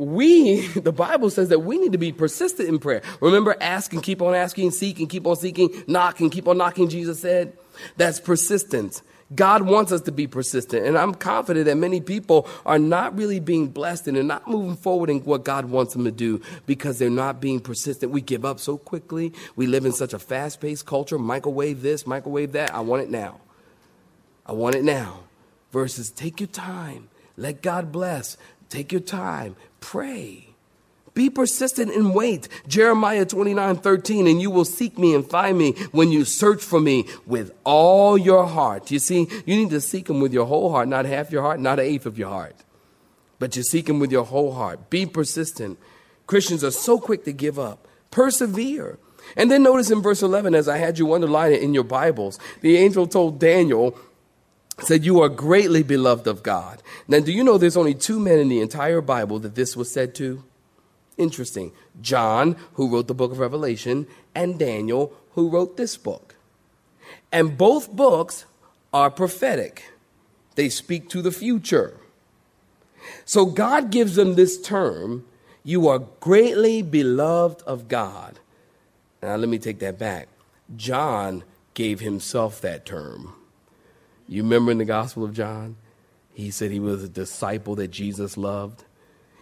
we, 0.00 0.66
the 0.69 0.92
Bible 0.92 1.30
says 1.30 1.50
that 1.50 1.61
we 1.61 1.78
need 1.78 1.92
to 1.92 1.99
be 1.99 2.12
persistent 2.12 2.69
in 2.69 2.78
prayer. 2.78 3.02
Remember, 3.21 3.57
ask 3.61 3.92
and 3.92 4.02
keep 4.02 4.23
on 4.23 4.35
asking, 4.35 4.71
seek 4.71 4.99
and 4.99 5.09
keep 5.09 5.26
on 5.26 5.37
seeking, 5.37 5.85
knock 5.87 6.21
and 6.21 6.33
keep 6.33 6.49
on 6.49 6.59
knocking, 6.59 6.88
Jesus 6.88 7.21
said. 7.21 7.57
That's 7.97 8.19
persistence. 8.19 9.02
God 9.33 9.62
wants 9.62 9.92
us 9.92 10.00
to 10.02 10.12
be 10.12 10.26
persistent. 10.26 10.87
And 10.87 10.99
I'm 10.99 11.14
confident 11.14 11.66
that 11.66 11.76
many 11.76 12.00
people 12.00 12.49
are 12.66 12.80
not 12.80 13.16
really 13.16 13.38
being 13.38 13.69
blessed 13.69 14.09
and 14.09 14.16
they're 14.16 14.25
not 14.25 14.49
moving 14.49 14.75
forward 14.75 15.09
in 15.09 15.21
what 15.21 15.45
God 15.45 15.66
wants 15.66 15.92
them 15.92 16.04
to 16.04 16.11
do 16.11 16.40
because 16.66 16.99
they're 16.99 17.11
not 17.11 17.40
being 17.40 17.61
persistent. 17.61 18.11
We 18.11 18.23
give 18.23 18.45
up 18.45 18.59
so 18.59 18.76
quickly. 18.76 19.33
We 19.54 19.66
live 19.69 19.85
in 19.85 19.92
such 19.92 20.14
a 20.14 20.19
fast 20.19 20.61
paced 20.61 20.85
culture. 20.85 21.16
Microwave 21.16 21.80
this, 21.80 22.09
microwave 22.09 22.52
that. 22.52 22.75
I 22.75 22.80
want 22.80 23.02
it 23.02 23.11
now. 23.11 23.40
I 24.47 24.52
want 24.52 24.75
it 24.75 24.83
now. 24.83 25.21
Versus 25.71 26.11
take 26.11 26.40
your 26.40 26.49
time. 26.49 27.09
Let 27.37 27.62
God 27.62 27.92
bless. 27.92 28.37
Take 28.71 28.93
your 28.93 29.03
time. 29.03 29.57
Pray. 29.81 30.47
Be 31.12 31.29
persistent 31.29 31.93
and 31.93 32.15
wait. 32.15 32.49
Jeremiah 32.69 33.27
29 33.27 33.77
13, 33.77 34.27
and 34.27 34.41
you 34.41 34.50
will 34.50 34.65
seek 34.65 34.97
me 34.97 35.15
and 35.15 35.29
find 35.29 35.59
me 35.59 35.73
when 35.91 36.12
you 36.12 36.25
search 36.25 36.62
for 36.62 36.81
me 36.81 37.07
with 37.27 37.53
all 37.65 38.17
your 38.17 38.47
heart. 38.47 38.91
You 38.91 39.00
see, 39.00 39.27
you 39.45 39.57
need 39.57 39.71
to 39.71 39.81
seek 39.81 40.09
him 40.09 40.21
with 40.21 40.33
your 40.33 40.47
whole 40.47 40.71
heart, 40.71 40.89
not 40.89 41.05
half 41.05 41.33
your 41.33 41.43
heart, 41.43 41.61
not 41.61 41.81
an 41.81 41.87
eighth 41.87 42.07
of 42.07 42.17
your 42.17 42.29
heart. 42.29 42.55
But 43.41 43.57
you 43.57 43.62
seek 43.62 43.89
him 43.89 43.99
with 43.99 44.12
your 44.12 44.25
whole 44.25 44.53
heart. 44.53 44.89
Be 44.89 45.05
persistent. 45.05 45.79
Christians 46.27 46.62
are 46.62 46.71
so 46.71 46.99
quick 46.99 47.25
to 47.25 47.33
give 47.33 47.59
up. 47.59 47.89
Persevere. 48.12 48.99
And 49.37 49.50
then 49.50 49.62
notice 49.62 49.91
in 49.91 50.03
verse 50.03 50.23
11, 50.23 50.55
as 50.55 50.69
I 50.69 50.79
had 50.79 50.99
you 50.99 51.12
underline 51.12 51.53
it 51.53 51.62
in 51.62 51.75
your 51.75 51.85
Bibles, 51.85 52.39
the 52.61 52.77
angel 52.77 53.07
told 53.07 53.41
Daniel, 53.41 53.99
said, 54.83 55.05
You 55.05 55.21
are 55.21 55.29
greatly 55.29 55.83
beloved 55.83 56.27
of 56.27 56.43
God. 56.43 56.83
Now, 57.09 57.21
do 57.21 57.33
you 57.33 57.45
know 57.45 57.59
there's 57.59 57.77
only 57.77 57.95
two 57.95 58.19
men 58.19 58.39
in 58.39 58.49
the 58.49 58.61
entire 58.61 59.01
Bible 59.01 59.39
that 59.41 59.55
this 59.55 59.77
was 59.77 59.91
said 59.91 60.15
to? 60.17 60.45
Interesting. 61.17 61.73
John, 62.01 62.57
who 62.75 62.89
wrote 62.89 63.07
the 63.07 63.15
book 63.15 63.33
of 63.33 63.39
Revelation, 63.39 64.07
and 64.35 64.59
Daniel, 64.59 65.13
who 65.35 65.49
wrote 65.49 65.77
this 65.77 65.97
book. 65.97 66.35
And 67.33 67.59
both 67.59 67.93
books 67.93 68.45
are 68.93 69.11
prophetic, 69.11 69.93
they 70.57 70.69
speak 70.69 71.09
to 71.11 71.23
the 71.23 71.31
future. 71.31 71.97
So 73.25 73.47
God 73.47 73.91
gives 73.91 74.17
them 74.17 74.35
this 74.35 74.61
term 74.61 75.25
you 75.63 75.89
are 75.89 76.01
greatly 76.21 76.83
beloved 76.83 77.63
of 77.63 77.87
God. 77.87 78.39
Now, 79.23 79.37
let 79.37 79.49
me 79.49 79.59
take 79.59 79.79
that 79.81 79.99
back. 79.99 80.29
John 80.75 81.45
gave 81.75 82.01
himself 82.01 82.61
that 82.63 82.87
term. 82.87 83.35
You 84.31 84.45
remember 84.45 84.71
in 84.71 84.79
the 84.79 84.85
Gospel 84.85 85.25
of 85.25 85.35
John? 85.35 85.75
He 86.33 86.53
said 86.53 86.71
he 86.71 86.79
was 86.79 87.03
a 87.03 87.09
disciple 87.09 87.75
that 87.75 87.89
Jesus 87.89 88.37
loved. 88.37 88.85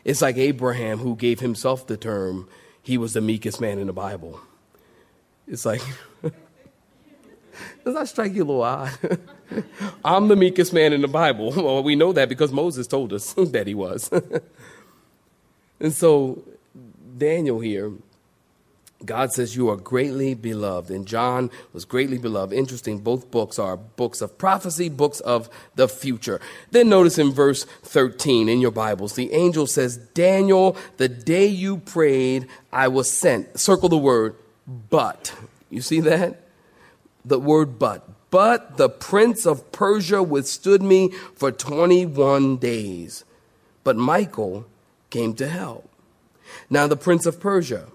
It's 0.02 0.22
like 0.22 0.38
Abraham 0.38 0.96
who 0.98 1.14
gave 1.14 1.40
himself 1.40 1.86
the 1.86 1.98
term, 1.98 2.48
he 2.82 2.96
was 2.96 3.12
the 3.12 3.20
meekest 3.20 3.60
man 3.60 3.78
in 3.78 3.86
the 3.86 3.92
Bible. 3.92 4.40
It's 5.46 5.66
like, 5.66 5.82
does 6.22 6.32
that 7.94 8.08
strike 8.08 8.32
you 8.32 8.44
a 8.44 8.46
little 8.46 8.62
odd? 8.62 8.90
I'm 10.06 10.28
the 10.28 10.36
meekest 10.36 10.72
man 10.72 10.94
in 10.94 11.02
the 11.02 11.08
Bible. 11.08 11.52
Well, 11.62 11.82
we 11.82 11.94
know 11.94 12.14
that 12.14 12.30
because 12.30 12.50
Moses 12.50 12.86
told 12.86 13.12
us 13.12 13.34
that 13.34 13.66
he 13.66 13.74
was. 13.74 14.10
and 15.80 15.92
so, 15.92 16.42
Daniel 17.18 17.60
here, 17.60 17.92
God 19.04 19.32
says 19.32 19.54
you 19.54 19.68
are 19.68 19.76
greatly 19.76 20.34
beloved, 20.34 20.90
and 20.90 21.06
John 21.06 21.50
was 21.72 21.84
greatly 21.84 22.18
beloved. 22.18 22.52
Interesting, 22.52 22.98
both 22.98 23.30
books 23.30 23.58
are 23.58 23.76
books 23.76 24.20
of 24.20 24.36
prophecy, 24.38 24.88
books 24.88 25.20
of 25.20 25.48
the 25.76 25.88
future. 25.88 26.40
Then 26.72 26.88
notice 26.88 27.16
in 27.16 27.30
verse 27.30 27.64
13 27.84 28.48
in 28.48 28.60
your 28.60 28.72
Bibles, 28.72 29.14
the 29.14 29.32
angel 29.32 29.68
says, 29.68 29.96
Daniel, 29.96 30.76
the 30.96 31.08
day 31.08 31.46
you 31.46 31.76
prayed, 31.76 32.48
I 32.72 32.88
was 32.88 33.10
sent. 33.10 33.60
Circle 33.60 33.88
the 33.90 33.98
word, 33.98 34.34
but. 34.66 35.32
You 35.70 35.80
see 35.80 36.00
that? 36.00 36.40
The 37.24 37.38
word 37.38 37.78
but. 37.78 38.08
But 38.30 38.78
the 38.78 38.88
prince 38.88 39.46
of 39.46 39.70
Persia 39.70 40.22
withstood 40.22 40.82
me 40.82 41.10
for 41.36 41.52
21 41.52 42.56
days. 42.56 43.24
But 43.84 43.96
Michael 43.96 44.66
came 45.10 45.34
to 45.34 45.48
help. 45.48 45.88
Now, 46.68 46.86
the 46.86 46.96
prince 46.96 47.26
of 47.26 47.40
Persia, 47.40 47.86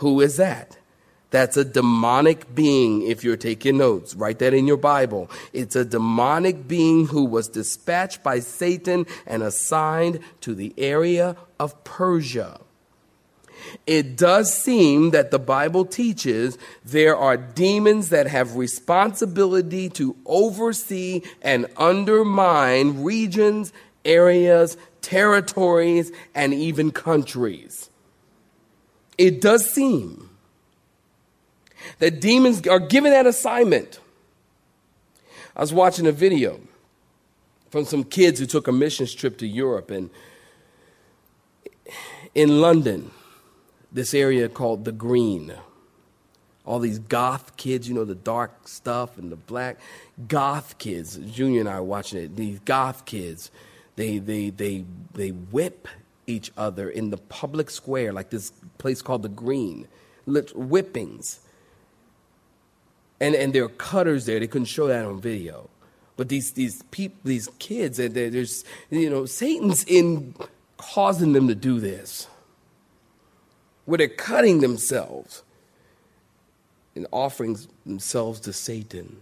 who 0.00 0.20
is 0.20 0.36
that? 0.36 0.78
That's 1.30 1.56
a 1.56 1.64
demonic 1.64 2.54
being, 2.54 3.02
if 3.02 3.22
you're 3.22 3.36
taking 3.36 3.78
notes. 3.78 4.14
Write 4.14 4.40
that 4.40 4.54
in 4.54 4.66
your 4.66 4.78
Bible. 4.78 5.30
It's 5.52 5.76
a 5.76 5.84
demonic 5.84 6.66
being 6.66 7.06
who 7.06 7.24
was 7.24 7.48
dispatched 7.48 8.22
by 8.22 8.40
Satan 8.40 9.06
and 9.26 9.42
assigned 9.42 10.20
to 10.40 10.54
the 10.54 10.74
area 10.78 11.36
of 11.58 11.84
Persia. 11.84 12.60
It 13.86 14.16
does 14.16 14.52
seem 14.52 15.10
that 15.10 15.30
the 15.30 15.38
Bible 15.38 15.84
teaches 15.84 16.56
there 16.82 17.14
are 17.14 17.36
demons 17.36 18.08
that 18.08 18.26
have 18.26 18.56
responsibility 18.56 19.90
to 19.90 20.16
oversee 20.24 21.20
and 21.42 21.66
undermine 21.76 23.04
regions, 23.04 23.72
areas, 24.06 24.78
territories, 25.02 26.10
and 26.34 26.54
even 26.54 26.90
countries. 26.90 27.89
It 29.20 29.42
does 29.42 29.70
seem 29.70 30.30
that 31.98 32.22
demons 32.22 32.66
are 32.66 32.78
given 32.78 33.12
that 33.12 33.26
assignment. 33.26 34.00
I 35.54 35.60
was 35.60 35.74
watching 35.74 36.06
a 36.06 36.12
video 36.12 36.58
from 37.68 37.84
some 37.84 38.02
kids 38.02 38.40
who 38.40 38.46
took 38.46 38.66
a 38.66 38.72
missions 38.72 39.12
trip 39.12 39.36
to 39.36 39.46
Europe 39.46 39.90
and 39.90 40.08
in 42.34 42.62
London, 42.62 43.10
this 43.92 44.14
area 44.14 44.48
called 44.48 44.86
the 44.86 44.92
Green. 44.92 45.52
All 46.64 46.78
these 46.78 46.98
goth 46.98 47.58
kids, 47.58 47.86
you 47.86 47.94
know, 47.94 48.06
the 48.06 48.14
dark 48.14 48.68
stuff 48.68 49.18
and 49.18 49.30
the 49.30 49.36
black 49.36 49.76
goth 50.28 50.78
kids. 50.78 51.18
Junior 51.30 51.60
and 51.60 51.68
I 51.68 51.74
are 51.74 51.82
watching 51.82 52.20
it. 52.22 52.36
These 52.36 52.60
goth 52.60 53.04
kids, 53.04 53.50
they 53.96 54.16
they 54.16 54.48
they 54.48 54.86
they 55.12 55.28
whip 55.28 55.88
each 56.30 56.50
other 56.56 56.88
in 56.88 57.10
the 57.10 57.16
public 57.16 57.70
square, 57.70 58.12
like 58.12 58.30
this 58.30 58.52
place 58.78 59.02
called 59.02 59.22
the 59.22 59.28
Green. 59.28 59.86
Whippings. 60.26 61.40
And 63.20 63.34
and 63.34 63.52
there 63.52 63.64
are 63.64 63.68
cutters 63.68 64.26
there. 64.26 64.40
They 64.40 64.46
couldn't 64.46 64.66
show 64.66 64.86
that 64.86 65.04
on 65.04 65.20
video. 65.20 65.68
But 66.16 66.28
these 66.28 66.52
these 66.52 66.82
people, 66.90 67.18
these 67.24 67.48
kids, 67.58 67.96
there's 67.96 68.64
you 68.90 69.10
know, 69.10 69.26
Satan's 69.26 69.84
in 69.84 70.34
causing 70.76 71.32
them 71.32 71.48
to 71.48 71.54
do 71.54 71.80
this 71.80 72.26
where 73.84 73.98
they're 73.98 74.08
cutting 74.08 74.60
themselves 74.60 75.42
and 76.94 77.06
offering 77.10 77.58
themselves 77.84 78.40
to 78.40 78.52
Satan. 78.52 79.16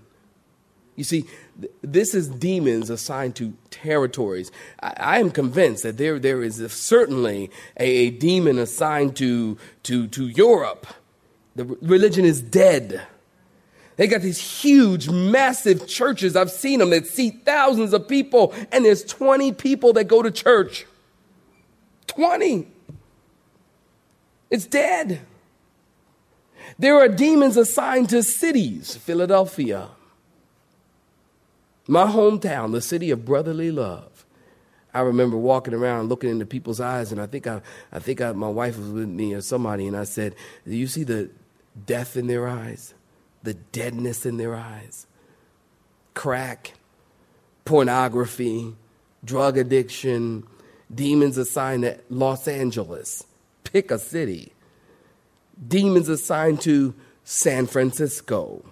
You 0.98 1.04
see, 1.04 1.26
th- 1.60 1.72
this 1.80 2.12
is 2.12 2.26
demons 2.26 2.90
assigned 2.90 3.36
to 3.36 3.54
territories. 3.70 4.50
I, 4.82 4.94
I 4.98 5.18
am 5.20 5.30
convinced 5.30 5.84
that 5.84 5.96
there, 5.96 6.18
there 6.18 6.42
is 6.42 6.58
a, 6.58 6.68
certainly 6.68 7.52
a, 7.78 7.86
a, 7.86 8.10
demon 8.10 8.58
assigned 8.58 9.14
to, 9.18 9.56
to, 9.84 10.08
to 10.08 10.26
Europe. 10.26 10.88
The 11.54 11.64
religion 11.64 12.24
is 12.24 12.42
dead. 12.42 13.06
They 13.94 14.08
got 14.08 14.22
these 14.22 14.38
huge, 14.60 15.08
massive 15.08 15.86
churches. 15.86 16.34
I've 16.34 16.50
seen 16.50 16.80
them 16.80 16.90
that 16.90 17.06
seat 17.06 17.42
thousands 17.44 17.92
of 17.92 18.08
people, 18.08 18.52
and 18.72 18.84
there's 18.84 19.04
20 19.04 19.52
people 19.52 19.92
that 19.92 20.04
go 20.04 20.20
to 20.20 20.32
church. 20.32 20.84
20. 22.08 22.66
It's 24.50 24.66
dead. 24.66 25.20
There 26.76 26.96
are 26.96 27.08
demons 27.08 27.56
assigned 27.56 28.08
to 28.08 28.24
cities, 28.24 28.96
Philadelphia, 28.96 29.90
my 31.88 32.04
hometown, 32.04 32.70
the 32.70 32.80
city 32.80 33.10
of 33.10 33.24
brotherly 33.24 33.72
love. 33.72 34.24
I 34.94 35.00
remember 35.00 35.36
walking 35.36 35.74
around 35.74 36.08
looking 36.08 36.30
into 36.30 36.46
people's 36.46 36.80
eyes, 36.80 37.10
and 37.10 37.20
I 37.20 37.26
think 37.26 37.48
I, 37.48 37.60
I 37.90 37.98
think 37.98 38.20
I, 38.20 38.30
my 38.30 38.48
wife 38.48 38.78
was 38.78 38.88
with 38.88 39.08
me 39.08 39.34
or 39.34 39.40
somebody, 39.40 39.88
and 39.88 39.96
I 39.96 40.04
said, 40.04 40.36
"Do 40.64 40.76
you 40.76 40.86
see 40.86 41.02
the 41.02 41.30
death 41.86 42.16
in 42.16 42.28
their 42.28 42.46
eyes, 42.46 42.94
the 43.42 43.54
deadness 43.54 44.24
in 44.24 44.36
their 44.36 44.54
eyes, 44.54 45.08
crack, 46.14 46.74
pornography, 47.64 48.76
drug 49.24 49.58
addiction, 49.58 50.44
demons 50.94 51.36
assigned 51.36 51.82
to 51.82 51.98
Los 52.08 52.46
Angeles." 52.46 53.24
pick 53.72 53.90
a 53.90 53.98
city. 53.98 54.52
Demons 55.66 56.08
assigned 56.08 56.60
to 56.62 56.94
San 57.24 57.66
Francisco. 57.66 58.64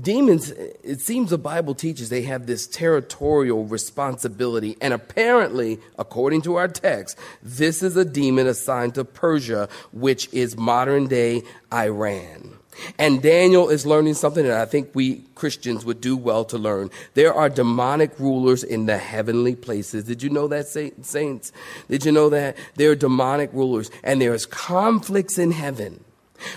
Demons, 0.00 0.50
it 0.50 1.00
seems 1.00 1.30
the 1.30 1.38
Bible 1.38 1.74
teaches 1.74 2.08
they 2.08 2.22
have 2.22 2.46
this 2.46 2.66
territorial 2.66 3.64
responsibility. 3.64 4.76
And 4.80 4.94
apparently, 4.94 5.78
according 5.98 6.42
to 6.42 6.56
our 6.56 6.68
text, 6.68 7.18
this 7.42 7.82
is 7.82 7.96
a 7.96 8.04
demon 8.04 8.46
assigned 8.46 8.94
to 8.94 9.04
Persia, 9.04 9.68
which 9.92 10.32
is 10.32 10.56
modern 10.56 11.08
day 11.08 11.42
Iran. 11.72 12.56
And 12.98 13.20
Daniel 13.20 13.68
is 13.68 13.84
learning 13.84 14.14
something 14.14 14.44
that 14.44 14.60
I 14.60 14.64
think 14.64 14.90
we 14.94 15.24
Christians 15.34 15.84
would 15.84 16.00
do 16.00 16.16
well 16.16 16.44
to 16.46 16.56
learn. 16.56 16.90
There 17.14 17.34
are 17.34 17.48
demonic 17.48 18.18
rulers 18.18 18.62
in 18.62 18.86
the 18.86 18.96
heavenly 18.96 19.56
places. 19.56 20.04
Did 20.04 20.22
you 20.22 20.30
know 20.30 20.48
that, 20.48 20.66
saints? 20.68 21.52
Did 21.88 22.04
you 22.04 22.12
know 22.12 22.28
that? 22.30 22.56
There 22.76 22.90
are 22.92 22.96
demonic 22.96 23.52
rulers, 23.52 23.90
and 24.02 24.20
there's 24.20 24.46
conflicts 24.46 25.36
in 25.38 25.50
heaven. 25.50 26.04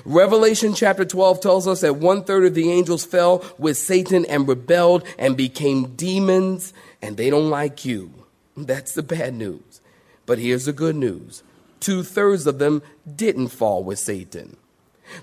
Revelation 0.06 0.74
chapter 0.74 1.06
12 1.06 1.42
tells 1.42 1.68
us 1.68 1.82
that 1.82 1.98
one 1.98 2.24
third 2.24 2.46
of 2.46 2.54
the 2.54 2.72
angels 2.72 3.06
fell 3.06 3.44
with 3.58 3.78
Satan 3.78 4.26
and 4.26 4.48
rebelled 4.48 5.06
and 5.18 5.36
became 5.38 5.96
demons, 5.96 6.74
and 7.02 7.18
they 7.18 7.30
don't 7.30 7.50
like 7.50 7.86
you. 7.86 8.12
That's 8.56 8.94
the 8.94 9.04
bad 9.04 9.34
news. 9.34 9.82
But 10.26 10.40
here's 10.40 10.66
the 10.66 10.74
good 10.74 10.96
news 10.96 11.44
two 11.80 12.02
thirds 12.02 12.48
of 12.48 12.60
them 12.60 12.82
didn't 13.16 13.50
fall 13.50 13.84
with 13.84 14.00
Satan. 14.00 14.56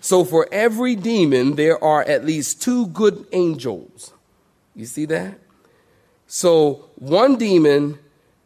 So 0.00 0.24
for 0.24 0.46
every 0.52 0.94
demon, 0.94 1.56
there 1.56 1.82
are 1.82 2.02
at 2.02 2.24
least 2.24 2.60
two 2.60 2.86
good 2.88 3.26
angels. 3.32 4.12
You 4.74 4.84
see 4.86 5.06
that? 5.06 5.38
So 6.26 6.90
one 6.96 7.36
demon 7.36 7.98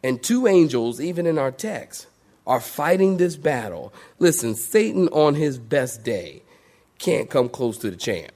and 0.03 0.23
two 0.23 0.47
angels, 0.47 1.01
even 1.01 1.25
in 1.25 1.37
our 1.37 1.51
text, 1.51 2.07
are 2.47 2.59
fighting 2.59 3.17
this 3.17 3.35
battle. 3.35 3.93
Listen, 4.19 4.55
Satan 4.55 5.07
on 5.09 5.35
his 5.35 5.57
best 5.57 6.03
day 6.03 6.43
can't 6.99 7.29
come 7.29 7.49
close 7.49 7.77
to 7.79 7.89
the 7.89 7.97
champ. 7.97 8.31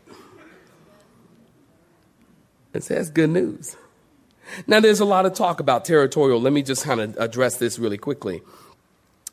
And 2.74 2.84
so 2.84 2.96
that's 2.96 3.10
good 3.10 3.30
news. 3.30 3.76
Now, 4.68 4.80
there's 4.80 5.00
a 5.00 5.06
lot 5.06 5.26
of 5.26 5.34
talk 5.34 5.60
about 5.60 5.86
territorial. 5.86 6.42
Let 6.42 6.54
me 6.54 6.64
just 6.64 6.84
kind 6.84 7.00
of 7.00 7.18
address 7.18 7.58
this 7.58 7.78
really 7.78 7.98
quickly. 7.98 8.42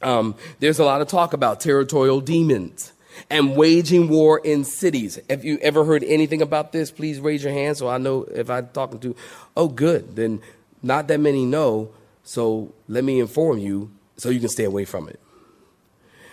Um, 0.03 0.35
there's 0.61 0.79
a 0.79 0.85
lot 0.85 1.01
of 1.01 1.09
talk 1.09 1.33
about 1.33 1.61
territorial 1.61 2.21
demons 2.21 2.93
and 3.31 3.57
waging 3.57 4.09
war 4.09 4.39
in 4.39 4.65
cities. 4.65 5.19
Have 5.31 5.45
you 5.45 5.59
ever 5.63 5.85
heard 5.85 6.05
anything 6.05 6.43
about 6.43 6.73
this? 6.73 6.91
Please 6.91 7.19
raise 7.19 7.43
your 7.43 7.53
hand 7.53 7.79
so 7.79 7.89
I 7.89 7.97
know 7.97 8.25
if 8.25 8.51
I'm 8.51 8.69
talking 8.69 9.01
to. 9.01 9.17
Oh, 9.57 9.69
good. 9.69 10.17
Then 10.17 10.43
not 10.83 11.09
that 11.09 11.19
many 11.19 11.47
know. 11.47 11.91
So 12.25 12.75
let 12.89 13.05
me 13.05 13.21
inform 13.21 13.59
you 13.59 13.91
so 14.17 14.31
you 14.31 14.41
can 14.41 14.49
stay 14.49 14.65
away 14.65 14.85
from 14.85 15.09
it. 15.09 15.21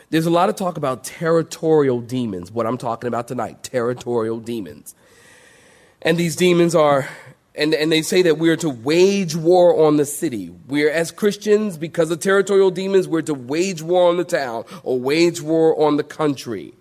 There's 0.10 0.26
a 0.26 0.32
lot 0.32 0.50
of 0.50 0.56
talk 0.56 0.78
about 0.78 1.04
territorial 1.04 2.00
demons, 2.02 2.52
what 2.52 2.68
I'm 2.68 2.78
talking 2.78 3.08
about 3.08 3.28
tonight 3.28 3.64
territorial 3.64 4.40
demons. 4.40 4.96
And 6.02 6.18
these 6.18 6.36
demons 6.36 6.76
are 6.76 7.08
and, 7.56 7.74
and 7.74 7.92
they 7.92 8.02
say 8.02 8.24
that 8.24 8.40
we're 8.40 8.58
to 8.58 8.70
wage 8.70 9.36
war 9.36 9.86
on 9.86 9.98
the 9.98 10.06
city. 10.06 10.50
We're, 10.68 10.90
as 10.90 11.12
Christians, 11.12 11.78
because 11.78 12.10
of 12.10 12.20
territorial 12.20 12.72
demons, 12.72 13.08
we're 13.08 13.22
to 13.24 13.34
wage 13.34 13.82
war 13.82 14.10
on 14.10 14.18
the 14.18 14.24
town 14.24 14.66
or 14.82 15.00
wage 15.00 15.40
war 15.40 15.80
on 15.80 15.98
the 15.98 16.04
country. 16.04 16.74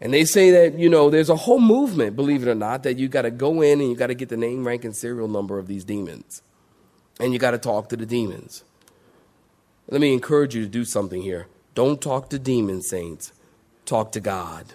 And 0.00 0.12
they 0.12 0.24
say 0.24 0.50
that, 0.50 0.78
you 0.78 0.88
know, 0.88 1.08
there's 1.08 1.30
a 1.30 1.36
whole 1.36 1.60
movement, 1.60 2.16
believe 2.16 2.42
it 2.42 2.50
or 2.50 2.54
not, 2.54 2.82
that 2.82 2.98
you 2.98 3.08
got 3.08 3.22
to 3.22 3.30
go 3.30 3.62
in 3.62 3.80
and 3.80 3.88
you 3.88 3.96
got 3.96 4.08
to 4.08 4.14
get 4.14 4.28
the 4.28 4.36
name, 4.36 4.66
rank, 4.66 4.84
and 4.84 4.94
serial 4.94 5.28
number 5.28 5.58
of 5.58 5.68
these 5.68 5.84
demons. 5.84 6.42
And 7.20 7.32
you 7.32 7.38
got 7.38 7.52
to 7.52 7.58
talk 7.58 7.88
to 7.90 7.96
the 7.96 8.06
demons. 8.06 8.64
Let 9.88 10.00
me 10.00 10.12
encourage 10.12 10.54
you 10.54 10.62
to 10.62 10.68
do 10.68 10.84
something 10.84 11.22
here. 11.22 11.46
Don't 11.74 12.00
talk 12.00 12.30
to 12.30 12.38
demons, 12.38 12.88
saints. 12.88 13.32
Talk 13.84 14.12
to 14.12 14.20
God. 14.20 14.66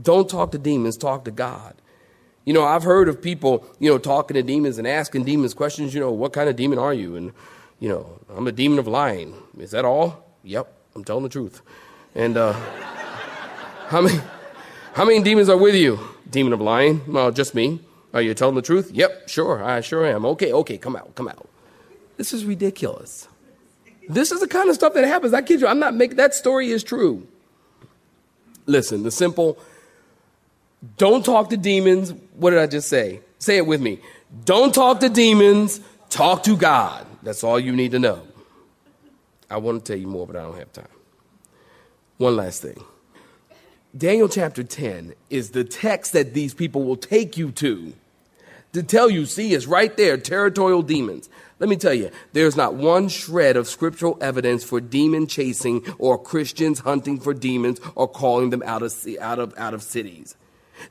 Don't 0.00 0.28
talk 0.28 0.52
to 0.52 0.58
demons, 0.58 0.96
talk 0.96 1.24
to 1.24 1.30
God. 1.30 1.74
You 2.44 2.52
know, 2.52 2.64
I've 2.64 2.82
heard 2.82 3.08
of 3.08 3.20
people, 3.20 3.64
you 3.78 3.90
know, 3.90 3.98
talking 3.98 4.34
to 4.34 4.42
demons 4.42 4.78
and 4.78 4.88
asking 4.88 5.24
demons 5.24 5.54
questions, 5.54 5.92
you 5.92 6.00
know, 6.00 6.10
what 6.10 6.32
kind 6.32 6.48
of 6.48 6.56
demon 6.56 6.78
are 6.78 6.94
you? 6.94 7.14
And, 7.14 7.32
you 7.78 7.88
know, 7.88 8.18
I'm 8.34 8.46
a 8.46 8.52
demon 8.52 8.78
of 8.78 8.88
lying. 8.88 9.34
Is 9.58 9.72
that 9.72 9.84
all? 9.84 10.24
Yep, 10.44 10.72
I'm 10.96 11.04
telling 11.04 11.24
the 11.24 11.28
truth. 11.28 11.60
And 12.14 12.36
uh, 12.36 12.52
how 13.88 14.00
many 14.00 14.18
how 14.94 15.04
many 15.04 15.22
demons 15.22 15.48
are 15.48 15.56
with 15.56 15.74
you? 15.74 16.00
Demon 16.28 16.52
of 16.52 16.60
lying? 16.60 17.02
Well, 17.12 17.30
just 17.30 17.54
me. 17.54 17.80
Are 18.12 18.22
you 18.22 18.34
telling 18.34 18.54
the 18.54 18.62
truth? 18.62 18.90
Yep, 18.92 19.28
sure, 19.28 19.62
I 19.62 19.80
sure 19.80 20.06
am. 20.06 20.24
Okay, 20.24 20.52
okay, 20.52 20.78
come 20.78 20.96
out, 20.96 21.14
come 21.14 21.28
out. 21.28 21.48
This 22.16 22.32
is 22.32 22.44
ridiculous. 22.44 23.28
This 24.08 24.32
is 24.32 24.40
the 24.40 24.48
kind 24.48 24.68
of 24.68 24.74
stuff 24.74 24.94
that 24.94 25.04
happens. 25.04 25.34
I 25.34 25.42
kid 25.42 25.60
you, 25.60 25.66
I'm 25.66 25.78
not 25.78 25.94
making 25.94 26.16
that 26.16 26.34
story 26.34 26.70
is 26.70 26.82
true. 26.82 27.26
Listen, 28.66 29.02
the 29.02 29.10
simple 29.10 29.58
don't 30.96 31.24
talk 31.24 31.50
to 31.50 31.56
demons. 31.56 32.12
What 32.34 32.50
did 32.50 32.60
I 32.60 32.66
just 32.66 32.88
say? 32.88 33.20
Say 33.38 33.56
it 33.56 33.66
with 33.66 33.80
me. 33.80 34.00
Don't 34.44 34.74
talk 34.74 35.00
to 35.00 35.08
demons, 35.08 35.80
talk 36.10 36.42
to 36.44 36.56
God. 36.56 37.06
That's 37.22 37.42
all 37.42 37.58
you 37.58 37.72
need 37.72 37.92
to 37.92 37.98
know. 37.98 38.22
I 39.50 39.56
want 39.56 39.84
to 39.84 39.92
tell 39.92 40.00
you 40.00 40.06
more, 40.06 40.26
but 40.26 40.36
I 40.36 40.42
don't 40.42 40.58
have 40.58 40.72
time. 40.72 40.88
One 42.18 42.36
last 42.36 42.62
thing. 42.62 42.82
Daniel 43.96 44.28
chapter 44.28 44.62
10 44.62 45.14
is 45.30 45.50
the 45.50 45.64
text 45.64 46.12
that 46.12 46.34
these 46.34 46.52
people 46.52 46.84
will 46.84 46.96
take 46.96 47.36
you 47.36 47.50
to 47.52 47.94
to 48.72 48.82
tell 48.82 49.10
you, 49.10 49.26
see, 49.26 49.54
it's 49.54 49.66
right 49.66 49.96
there, 49.96 50.16
territorial 50.16 50.82
demons. 50.82 51.28
Let 51.58 51.68
me 51.68 51.76
tell 51.76 51.94
you, 51.94 52.10
there's 52.32 52.56
not 52.56 52.74
one 52.74 53.08
shred 53.08 53.56
of 53.56 53.66
scriptural 53.66 54.16
evidence 54.20 54.62
for 54.62 54.80
demon 54.80 55.26
chasing 55.26 55.84
or 55.98 56.22
Christians 56.22 56.80
hunting 56.80 57.18
for 57.18 57.34
demons 57.34 57.80
or 57.94 58.06
calling 58.06 58.50
them 58.50 58.62
out 58.64 58.82
of, 58.82 58.94
out 59.20 59.38
of, 59.38 59.54
out 59.58 59.74
of 59.74 59.82
cities. 59.82 60.36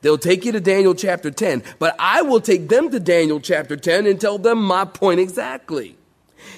They'll 0.01 0.17
take 0.17 0.43
you 0.43 0.51
to 0.51 0.59
Daniel 0.59 0.93
chapter 0.93 1.31
10, 1.31 1.63
but 1.79 1.95
I 1.97 2.21
will 2.21 2.41
take 2.41 2.67
them 2.67 2.89
to 2.91 2.99
Daniel 2.99 3.39
chapter 3.39 3.77
10 3.77 4.05
and 4.05 4.19
tell 4.19 4.37
them 4.37 4.61
my 4.61 4.83
point 4.83 5.21
exactly. 5.21 5.97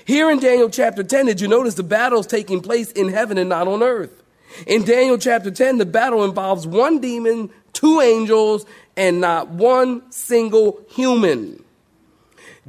Here 0.05 0.32
in 0.32 0.39
Daniel 0.39 0.69
chapter 0.69 1.03
10, 1.03 1.27
did 1.27 1.41
you 1.41 1.47
notice 1.47 1.75
the 1.75 1.84
battle's 1.84 2.27
taking 2.27 2.62
place 2.62 2.91
in 2.91 3.10
heaven 3.10 3.38
and 3.38 3.49
not 3.49 3.67
on 3.67 3.84
earth? 3.84 4.23
In 4.65 4.84
Daniel 4.84 5.17
chapter 5.17 5.51
10, 5.51 5.77
the 5.77 5.86
battle 5.86 6.23
involves 6.23 6.65
one 6.65 6.99
demon, 6.99 7.51
two 7.73 8.01
angels, 8.01 8.65
and 8.99 9.21
not 9.21 9.47
one 9.47 10.03
single 10.12 10.81
human. 10.89 11.63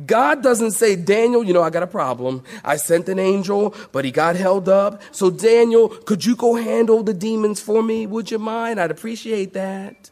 God 0.06 0.44
doesn't 0.44 0.70
say, 0.70 0.94
Daniel, 0.94 1.42
you 1.42 1.52
know, 1.52 1.62
I 1.62 1.70
got 1.70 1.82
a 1.82 1.88
problem. 1.88 2.44
I 2.64 2.76
sent 2.76 3.08
an 3.08 3.18
angel, 3.18 3.74
but 3.90 4.04
he 4.04 4.12
got 4.12 4.36
held 4.36 4.68
up. 4.68 5.02
So, 5.10 5.28
Daniel, 5.28 5.88
could 5.88 6.24
you 6.24 6.36
go 6.36 6.54
handle 6.54 7.02
the 7.02 7.12
demons 7.12 7.60
for 7.60 7.82
me? 7.82 8.06
Would 8.06 8.30
you 8.30 8.38
mind? 8.38 8.80
I'd 8.80 8.92
appreciate 8.92 9.54
that. 9.54 10.10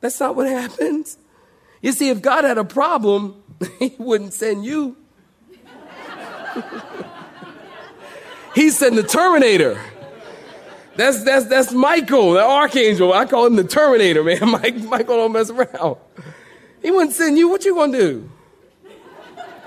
That's 0.00 0.20
not 0.20 0.36
what 0.36 0.46
happens. 0.46 1.18
You 1.82 1.90
see, 1.90 2.10
if 2.10 2.22
God 2.22 2.44
had 2.44 2.56
a 2.56 2.64
problem, 2.64 3.42
he 3.80 3.96
wouldn't 3.98 4.34
send 4.34 4.64
you. 4.64 4.96
he 8.54 8.70
sent 8.70 8.94
the 8.94 9.02
Terminator. 9.02 9.80
That's 10.96 11.24
that's 11.24 11.46
that's 11.46 11.72
Michael, 11.72 12.32
the 12.32 12.42
archangel. 12.44 13.12
I 13.12 13.24
call 13.26 13.46
him 13.46 13.56
the 13.56 13.64
Terminator, 13.64 14.22
man. 14.22 14.38
Mike, 14.50 14.76
Michael 14.76 15.16
don't 15.16 15.32
mess 15.32 15.50
around. 15.50 15.96
He 16.82 16.90
wouldn't 16.90 17.12
send 17.12 17.36
you. 17.38 17.48
What 17.48 17.64
you 17.64 17.74
gonna 17.74 17.96
do? 17.96 18.30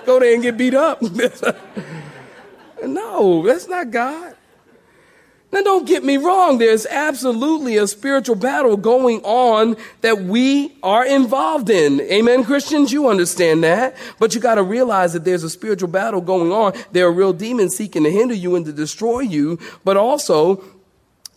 Go 0.06 0.20
there 0.20 0.34
and 0.34 0.42
get 0.42 0.58
beat 0.58 0.74
up? 0.74 1.02
no, 2.84 3.46
that's 3.46 3.68
not 3.68 3.92
God. 3.92 4.38
Now, 5.52 5.62
don't 5.62 5.88
get 5.88 6.04
me 6.04 6.18
wrong. 6.18 6.58
There's 6.58 6.86
absolutely 6.86 7.78
a 7.78 7.88
spiritual 7.88 8.36
battle 8.36 8.76
going 8.76 9.22
on 9.22 9.78
that 10.02 10.24
we 10.24 10.76
are 10.84 11.06
involved 11.06 11.70
in. 11.70 12.02
Amen, 12.02 12.44
Christians? 12.44 12.92
You 12.92 13.08
understand 13.08 13.64
that. 13.64 13.96
But 14.20 14.36
you 14.36 14.42
got 14.42 14.56
to 14.56 14.64
realize 14.64 15.14
that 15.14 15.24
there's 15.24 15.44
a 15.44 15.50
spiritual 15.50 15.88
battle 15.88 16.20
going 16.20 16.52
on. 16.52 16.74
There 16.92 17.08
are 17.08 17.12
real 17.12 17.32
demons 17.32 17.78
seeking 17.78 18.04
to 18.04 18.12
hinder 18.12 18.34
you 18.34 18.58
and 18.58 18.66
to 18.66 18.74
destroy 18.74 19.22
you. 19.22 19.58
But 19.86 19.96
also, 19.96 20.64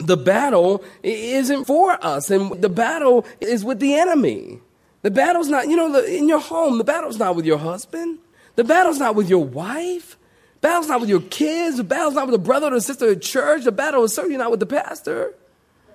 the 0.00 0.16
battle 0.16 0.82
isn't 1.02 1.66
for 1.66 2.04
us. 2.04 2.30
And 2.30 2.60
the 2.62 2.68
battle 2.68 3.26
is 3.40 3.64
with 3.64 3.80
the 3.80 3.94
enemy. 3.94 4.60
The 5.02 5.10
battle's 5.10 5.48
not, 5.48 5.68
you 5.68 5.76
know, 5.76 5.94
in 6.04 6.28
your 6.28 6.40
home, 6.40 6.78
the 6.78 6.84
battle's 6.84 7.18
not 7.18 7.36
with 7.36 7.46
your 7.46 7.58
husband. 7.58 8.18
The 8.56 8.64
battle's 8.64 8.98
not 8.98 9.14
with 9.14 9.28
your 9.30 9.44
wife. 9.44 10.16
The 10.60 10.68
battle's 10.68 10.88
not 10.88 11.00
with 11.00 11.08
your 11.08 11.22
kids. 11.22 11.78
The 11.78 11.84
battle's 11.84 12.14
not 12.14 12.26
with 12.26 12.34
a 12.34 12.38
brother 12.38 12.72
or 12.72 12.76
a 12.76 12.80
sister 12.80 13.12
at 13.12 13.22
church. 13.22 13.64
The 13.64 13.72
battle 13.72 14.04
is 14.04 14.14
certainly 14.14 14.36
not 14.36 14.50
with 14.50 14.60
the 14.60 14.66
pastor. 14.66 15.34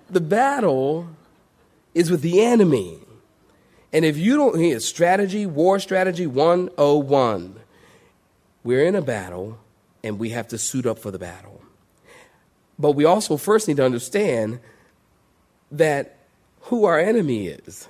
The 0.10 0.22
battle 0.22 1.08
is 1.94 2.10
with 2.10 2.22
the 2.22 2.42
enemy. 2.42 3.00
And 3.94 4.04
if 4.04 4.18
you 4.18 4.36
don't 4.36 4.60
hear 4.60 4.80
strategy, 4.80 5.46
war 5.46 5.80
strategy 5.80 6.28
101, 6.28 7.60
we're 8.64 8.86
in 8.86 8.96
a 8.96 9.02
battle 9.02 9.60
and 10.04 10.20
we 10.20 10.30
have 10.32 10.48
to 10.50 10.58
suit 10.58 10.86
up 10.86 11.00
for 11.00 11.12
the 11.12 11.20
battle. 11.20 11.55
But 12.78 12.92
we 12.92 13.06
also 13.06 13.38
first 13.38 13.68
need 13.68 13.78
to 13.78 13.86
understand 13.86 14.60
that 15.72 16.18
who 16.62 16.86
our 16.86 17.00
enemy 17.00 17.48
is. 17.48 17.88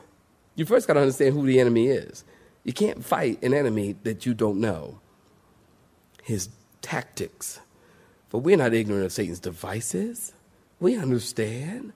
You 0.55 0.65
first 0.65 0.87
got 0.87 0.93
to 0.93 1.01
understand 1.01 1.33
who 1.33 1.45
the 1.45 1.59
enemy 1.59 1.87
is. 1.87 2.23
You 2.63 2.73
can't 2.73 3.03
fight 3.03 3.41
an 3.43 3.53
enemy 3.53 3.95
that 4.03 4.25
you 4.25 4.33
don't 4.33 4.59
know. 4.59 4.99
His 6.23 6.49
tactics. 6.81 7.59
For 8.29 8.41
we're 8.41 8.57
not 8.57 8.73
ignorant 8.73 9.05
of 9.05 9.11
Satan's 9.11 9.39
devices. 9.39 10.33
We 10.79 10.97
understand. 10.97 11.93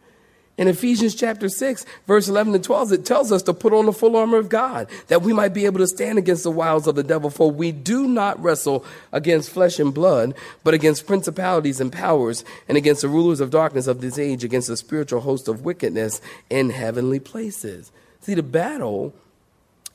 In 0.60 0.68
Ephesians 0.68 1.16
chapter 1.16 1.48
6, 1.48 1.86
verse 2.06 2.28
11 2.28 2.52
to 2.52 2.60
12, 2.60 2.92
it 2.92 3.06
tells 3.06 3.32
us 3.32 3.42
to 3.44 3.54
put 3.54 3.72
on 3.72 3.86
the 3.86 3.94
full 3.94 4.18
armor 4.18 4.38
of 4.38 4.50
God, 4.50 4.90
that 5.08 5.22
we 5.22 5.32
might 5.32 5.54
be 5.54 5.66
able 5.66 5.80
to 5.80 5.88
stand 5.88 6.18
against 6.18 6.44
the 6.44 6.52
wiles 6.52 6.86
of 6.86 6.96
the 6.96 7.04
devil. 7.04 7.30
For 7.30 7.50
we 7.50 7.72
do 7.72 8.10
not 8.10 8.44
wrestle 8.44 8.84
against 9.14 9.52
flesh 9.52 9.80
and 9.80 9.94
blood, 9.94 10.36
but 10.66 10.74
against 10.74 11.08
principalities 11.08 11.80
and 11.80 11.94
powers, 11.94 12.44
and 12.68 12.78
against 12.78 13.04
the 13.04 13.08
rulers 13.08 13.40
of 13.40 13.52
darkness 13.52 13.88
of 13.88 14.02
this 14.02 14.20
age, 14.20 14.44
against 14.44 14.68
the 14.68 14.76
spiritual 14.76 15.22
host 15.22 15.48
of 15.48 15.64
wickedness 15.64 16.20
in 16.50 16.72
heavenly 16.72 17.22
places. 17.22 17.94
See, 18.20 18.34
the 18.34 18.44
battle, 18.44 19.14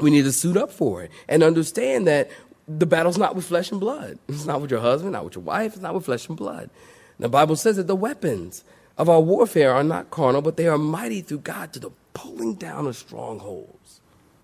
we 0.01 0.11
need 0.11 0.25
to 0.25 0.33
suit 0.33 0.57
up 0.57 0.73
for 0.73 1.03
it 1.03 1.11
and 1.29 1.43
understand 1.43 2.07
that 2.07 2.31
the 2.67 2.87
battle's 2.87 3.19
not 3.19 3.37
with 3.37 3.45
flesh 3.45 3.71
and 3.71 3.81
blood. 3.81 4.19
It's 4.29 4.47
not 4.47 4.63
with 4.63 4.71
your 4.71 4.81
husband, 4.81 5.13
not 5.13 5.27
with 5.27 5.35
your 5.35 5.45
wife, 5.45 5.75
it's 5.75 5.83
not 5.83 5.93
with 5.93 6.07
flesh 6.07 6.27
and 6.27 6.39
blood. 6.39 6.71
The 7.19 7.29
Bible 7.29 7.57
says 7.57 7.77
that 7.77 7.87
the 7.87 7.95
weapons 7.95 8.65
of 8.97 9.09
our 9.09 9.21
warfare 9.21 9.73
are 9.73 9.85
not 9.85 10.11
carnal, 10.11 10.43
but 10.43 10.57
they 10.57 10.67
are 10.67 10.79
mighty 10.79 11.21
through 11.21 11.41
God 11.41 11.73
to 11.73 11.79
the 11.79 11.91
pulling 12.13 12.55
down 12.55 12.87
of 12.87 12.97
strongholds. 12.97 14.01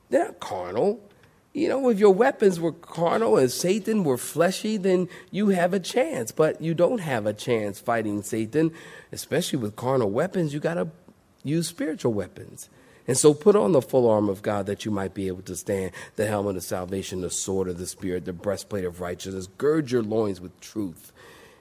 They're 0.08 0.26
not 0.26 0.40
carnal. 0.40 1.00
You 1.52 1.68
know, 1.68 1.88
if 1.88 1.98
your 1.98 2.14
weapons 2.14 2.60
were 2.60 2.72
carnal 2.72 3.36
and 3.36 3.50
Satan 3.50 4.04
were 4.04 4.16
fleshy, 4.16 4.76
then 4.76 5.08
you 5.30 5.48
have 5.48 5.74
a 5.74 5.80
chance. 5.80 6.30
But 6.30 6.60
you 6.60 6.74
don't 6.74 6.98
have 6.98 7.26
a 7.26 7.32
chance 7.32 7.80
fighting 7.80 8.22
Satan, 8.22 8.72
especially 9.10 9.58
with 9.58 9.76
carnal 9.76 10.10
weapons. 10.10 10.54
You 10.54 10.60
got 10.60 10.74
to 10.74 10.88
use 11.42 11.68
spiritual 11.68 12.12
weapons. 12.12 12.68
And 13.08 13.18
so 13.18 13.34
put 13.34 13.56
on 13.56 13.72
the 13.72 13.82
full 13.82 14.08
armor 14.08 14.30
of 14.30 14.42
God 14.42 14.66
that 14.66 14.84
you 14.84 14.92
might 14.92 15.14
be 15.14 15.26
able 15.26 15.42
to 15.42 15.56
stand 15.56 15.90
the 16.14 16.26
helmet 16.26 16.56
of 16.56 16.62
salvation, 16.62 17.22
the 17.22 17.30
sword 17.30 17.68
of 17.68 17.78
the 17.78 17.86
Spirit, 17.86 18.24
the 18.24 18.32
breastplate 18.32 18.84
of 18.84 19.00
righteousness. 19.00 19.48
Gird 19.58 19.90
your 19.90 20.02
loins 20.02 20.40
with 20.40 20.58
truth 20.60 21.12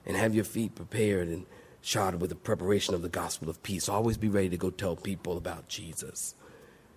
and 0.05 0.15
have 0.15 0.35
your 0.35 0.43
feet 0.43 0.75
prepared 0.75 1.27
and 1.27 1.47
shod 1.81 2.15
with 2.15 2.29
the 2.29 2.35
preparation 2.35 2.93
of 2.93 3.01
the 3.01 3.09
gospel 3.09 3.49
of 3.49 3.61
peace. 3.63 3.89
Always 3.89 4.17
be 4.17 4.29
ready 4.29 4.49
to 4.49 4.57
go 4.57 4.69
tell 4.69 4.95
people 4.95 5.37
about 5.37 5.67
Jesus 5.67 6.35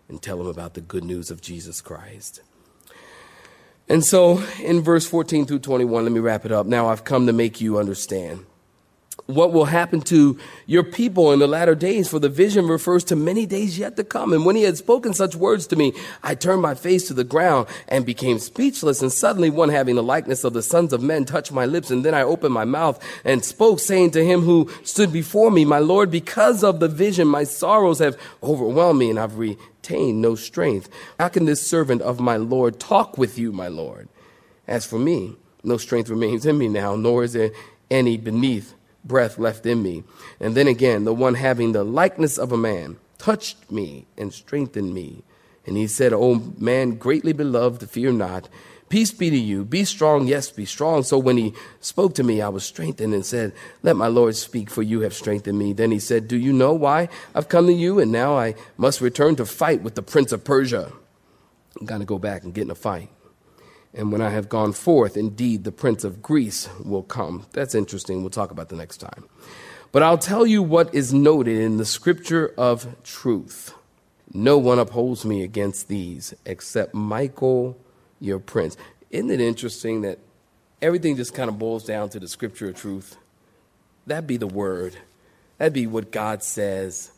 and 0.08 0.20
tell 0.20 0.38
them 0.38 0.46
about 0.46 0.74
the 0.74 0.80
good 0.80 1.04
news 1.04 1.30
of 1.30 1.40
Jesus 1.40 1.80
Christ. 1.80 2.40
And 3.88 4.04
so 4.04 4.42
in 4.60 4.80
verse 4.82 5.06
14 5.06 5.46
through 5.46 5.60
21, 5.60 6.04
let 6.04 6.12
me 6.12 6.20
wrap 6.20 6.44
it 6.44 6.52
up. 6.52 6.66
Now 6.66 6.88
I've 6.88 7.04
come 7.04 7.26
to 7.26 7.32
make 7.32 7.60
you 7.60 7.78
understand 7.78 8.46
what 9.26 9.52
will 9.52 9.66
happen 9.66 10.00
to 10.00 10.38
your 10.66 10.82
people 10.82 11.32
in 11.32 11.38
the 11.38 11.46
latter 11.46 11.74
days, 11.74 12.08
for 12.08 12.18
the 12.18 12.28
vision 12.28 12.66
refers 12.66 13.04
to 13.04 13.16
many 13.16 13.46
days 13.46 13.78
yet 13.78 13.96
to 13.96 14.04
come. 14.04 14.32
And 14.32 14.44
when 14.44 14.56
he 14.56 14.62
had 14.62 14.76
spoken 14.76 15.14
such 15.14 15.34
words 15.34 15.66
to 15.68 15.76
me, 15.76 15.92
I 16.22 16.34
turned 16.34 16.62
my 16.62 16.74
face 16.74 17.08
to 17.08 17.14
the 17.14 17.24
ground 17.24 17.68
and 17.88 18.06
became 18.06 18.38
speechless. 18.38 19.02
And 19.02 19.12
suddenly 19.12 19.50
one 19.50 19.68
having 19.68 19.96
the 19.96 20.02
likeness 20.02 20.44
of 20.44 20.52
the 20.52 20.62
sons 20.62 20.92
of 20.92 21.02
men 21.02 21.24
touched 21.24 21.52
my 21.52 21.66
lips. 21.66 21.90
And 21.90 22.04
then 22.04 22.14
I 22.14 22.22
opened 22.22 22.54
my 22.54 22.64
mouth 22.64 23.02
and 23.24 23.44
spoke, 23.44 23.80
saying 23.80 24.12
to 24.12 24.24
him 24.24 24.42
who 24.42 24.70
stood 24.82 25.12
before 25.12 25.50
me, 25.50 25.64
My 25.64 25.78
Lord, 25.78 26.10
because 26.10 26.64
of 26.64 26.80
the 26.80 26.88
vision, 26.88 27.28
my 27.28 27.44
sorrows 27.44 27.98
have 27.98 28.18
overwhelmed 28.42 28.98
me 28.98 29.10
and 29.10 29.18
I've 29.18 29.38
retained 29.38 30.20
no 30.20 30.34
strength. 30.34 30.88
How 31.18 31.28
can 31.28 31.44
this 31.44 31.66
servant 31.66 32.02
of 32.02 32.20
my 32.20 32.36
Lord 32.36 32.80
talk 32.80 33.18
with 33.18 33.38
you, 33.38 33.52
my 33.52 33.68
Lord? 33.68 34.08
As 34.66 34.86
for 34.86 34.98
me, 34.98 35.36
no 35.64 35.76
strength 35.76 36.08
remains 36.08 36.46
in 36.46 36.58
me 36.58 36.68
now, 36.68 36.96
nor 36.96 37.24
is 37.24 37.34
there 37.34 37.50
any 37.90 38.16
beneath 38.16 38.74
breath 39.04 39.38
left 39.38 39.66
in 39.66 39.82
me. 39.82 40.04
And 40.40 40.54
then 40.54 40.68
again, 40.68 41.04
the 41.04 41.14
one 41.14 41.34
having 41.34 41.72
the 41.72 41.84
likeness 41.84 42.38
of 42.38 42.52
a 42.52 42.56
man 42.56 42.98
touched 43.18 43.70
me 43.70 44.06
and 44.16 44.32
strengthened 44.32 44.94
me. 44.94 45.22
And 45.66 45.76
he 45.76 45.86
said, 45.86 46.12
O 46.12 46.34
man, 46.58 46.96
greatly 46.96 47.32
beloved, 47.32 47.88
fear 47.88 48.12
not. 48.12 48.48
Peace 48.88 49.10
be 49.10 49.30
to 49.30 49.38
you. 49.38 49.64
Be 49.64 49.84
strong. 49.84 50.26
Yes, 50.26 50.50
be 50.50 50.66
strong. 50.66 51.02
So 51.02 51.16
when 51.16 51.38
he 51.38 51.54
spoke 51.80 52.14
to 52.16 52.22
me, 52.22 52.42
I 52.42 52.50
was 52.50 52.62
strengthened 52.62 53.14
and 53.14 53.24
said, 53.24 53.54
Let 53.82 53.96
my 53.96 54.08
Lord 54.08 54.36
speak, 54.36 54.68
for 54.68 54.82
you 54.82 55.00
have 55.00 55.14
strengthened 55.14 55.58
me. 55.58 55.72
Then 55.72 55.92
he 55.92 55.98
said, 55.98 56.28
Do 56.28 56.36
you 56.36 56.52
know 56.52 56.74
why 56.74 57.08
I've 57.34 57.48
come 57.48 57.68
to 57.68 57.72
you? 57.72 58.00
And 58.00 58.12
now 58.12 58.36
I 58.36 58.54
must 58.76 59.00
return 59.00 59.36
to 59.36 59.46
fight 59.46 59.80
with 59.82 59.94
the 59.94 60.02
prince 60.02 60.30
of 60.30 60.44
Persia. 60.44 60.92
I'm 61.80 61.86
going 61.86 62.00
to 62.00 62.06
go 62.06 62.18
back 62.18 62.42
and 62.42 62.52
get 62.52 62.64
in 62.64 62.70
a 62.70 62.74
fight. 62.74 63.08
And 63.94 64.10
when 64.10 64.22
I 64.22 64.30
have 64.30 64.48
gone 64.48 64.72
forth, 64.72 65.16
indeed, 65.16 65.64
the 65.64 65.72
prince 65.72 66.02
of 66.04 66.22
Greece 66.22 66.68
will 66.82 67.02
come. 67.02 67.46
That's 67.52 67.74
interesting. 67.74 68.22
We'll 68.22 68.30
talk 68.30 68.50
about 68.50 68.68
the 68.68 68.76
next 68.76 68.98
time. 68.98 69.24
But 69.92 70.02
I'll 70.02 70.18
tell 70.18 70.46
you 70.46 70.62
what 70.62 70.94
is 70.94 71.12
noted 71.12 71.58
in 71.58 71.76
the 71.76 71.84
scripture 71.84 72.54
of 72.56 73.02
truth. 73.04 73.74
No 74.32 74.56
one 74.56 74.78
upholds 74.78 75.26
me 75.26 75.42
against 75.42 75.88
these 75.88 76.32
except 76.46 76.94
Michael, 76.94 77.76
your 78.18 78.38
prince. 78.38 78.78
Isn't 79.10 79.30
it 79.30 79.40
interesting 79.40 80.00
that 80.02 80.18
everything 80.80 81.16
just 81.16 81.34
kind 81.34 81.50
of 81.50 81.58
boils 81.58 81.84
down 81.84 82.08
to 82.10 82.18
the 82.18 82.28
scripture 82.28 82.70
of 82.70 82.76
truth? 82.76 83.18
That'd 84.06 84.26
be 84.26 84.38
the 84.38 84.46
word. 84.46 84.96
That'd 85.58 85.74
be 85.74 85.86
what 85.86 86.10
God 86.10 86.42
says. 86.42 87.12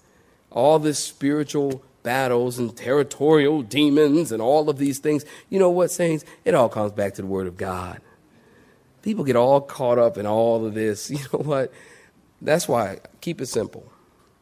All 0.50 0.80
this 0.80 0.98
spiritual 0.98 1.84
battles 2.04 2.60
and 2.60 2.76
territorial 2.76 3.62
demons 3.62 4.30
and 4.30 4.40
all 4.40 4.70
of 4.70 4.78
these 4.78 5.00
things. 5.00 5.24
You 5.50 5.58
know 5.58 5.70
what, 5.70 5.90
saints? 5.90 6.24
It 6.44 6.54
all 6.54 6.68
comes 6.68 6.92
back 6.92 7.14
to 7.14 7.22
the 7.22 7.26
Word 7.26 7.48
of 7.48 7.56
God. 7.56 8.00
People 9.02 9.24
get 9.24 9.34
all 9.34 9.60
caught 9.60 9.98
up 9.98 10.16
in 10.16 10.26
all 10.26 10.64
of 10.64 10.74
this. 10.74 11.10
You 11.14 11.18
know 11.32 11.40
what? 11.40 11.72
That's 12.40 12.68
why, 12.68 13.00
keep 13.20 13.40
it 13.40 13.46
simple. 13.46 13.84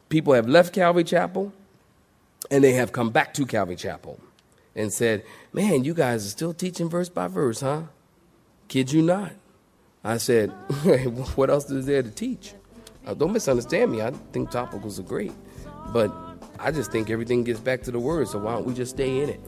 People 0.09 0.33
have 0.33 0.47
left 0.47 0.75
Calvary 0.75 1.03
Chapel 1.03 1.51
and 2.51 2.63
they 2.63 2.73
have 2.73 2.91
come 2.91 3.09
back 3.09 3.33
to 3.35 3.45
Calvary 3.45 3.77
Chapel 3.77 4.19
and 4.75 4.93
said, 4.93 5.23
Man, 5.53 5.83
you 5.83 5.93
guys 5.93 6.25
are 6.25 6.29
still 6.29 6.53
teaching 6.53 6.89
verse 6.89 7.09
by 7.09 7.27
verse, 7.27 7.61
huh? 7.61 7.83
Kid 8.67 8.91
you 8.91 9.01
not. 9.01 9.31
I 10.03 10.17
said, 10.17 10.49
What 11.35 11.49
else 11.49 11.69
is 11.71 11.85
there 11.85 12.03
to 12.03 12.11
teach? 12.11 12.53
Uh, 13.05 13.13
don't 13.13 13.33
misunderstand 13.33 13.91
me. 13.91 14.01
I 14.01 14.11
think 14.31 14.51
topicals 14.51 14.99
are 14.99 15.03
great. 15.03 15.33
But 15.91 16.32
I 16.63 16.71
just 16.71 16.93
think 16.93 17.09
everything 17.09 17.43
gets 17.43 17.59
back 17.59 17.81
to 17.83 17.91
the 17.91 17.99
word, 17.99 18.29
so 18.29 18.39
why 18.39 18.53
don't 18.53 18.65
we 18.65 18.73
just 18.73 18.91
stay 18.91 19.21
in 19.21 19.29
it? 19.29 19.41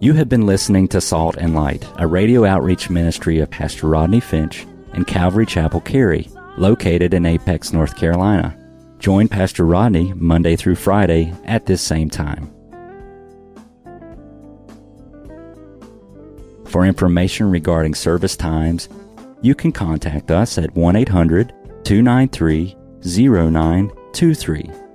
You 0.00 0.12
have 0.12 0.28
been 0.28 0.44
listening 0.44 0.86
to 0.88 1.00
Salt 1.00 1.36
and 1.38 1.54
Light, 1.54 1.88
a 1.96 2.06
radio 2.06 2.44
outreach 2.44 2.90
ministry 2.90 3.38
of 3.38 3.48
Pastor 3.48 3.86
Rodney 3.86 4.20
Finch 4.20 4.66
and 4.92 5.06
Calvary 5.06 5.46
Chapel 5.46 5.80
Cary. 5.80 6.28
located 6.58 7.14
in 7.14 7.24
Apex, 7.24 7.72
North 7.72 7.96
Carolina. 7.96 8.54
Join 8.98 9.26
Pastor 9.26 9.64
Rodney 9.64 10.12
Monday 10.12 10.54
through 10.54 10.74
Friday 10.74 11.32
at 11.46 11.64
this 11.64 11.80
same 11.80 12.10
time. 12.10 12.52
For 16.66 16.84
information 16.84 17.50
regarding 17.50 17.94
service 17.94 18.36
times, 18.36 18.90
you 19.40 19.54
can 19.54 19.72
contact 19.72 20.30
us 20.30 20.58
at 20.58 20.74
1 20.74 20.96
800 20.96 21.54
293 21.84 22.76
0923. 23.02 24.81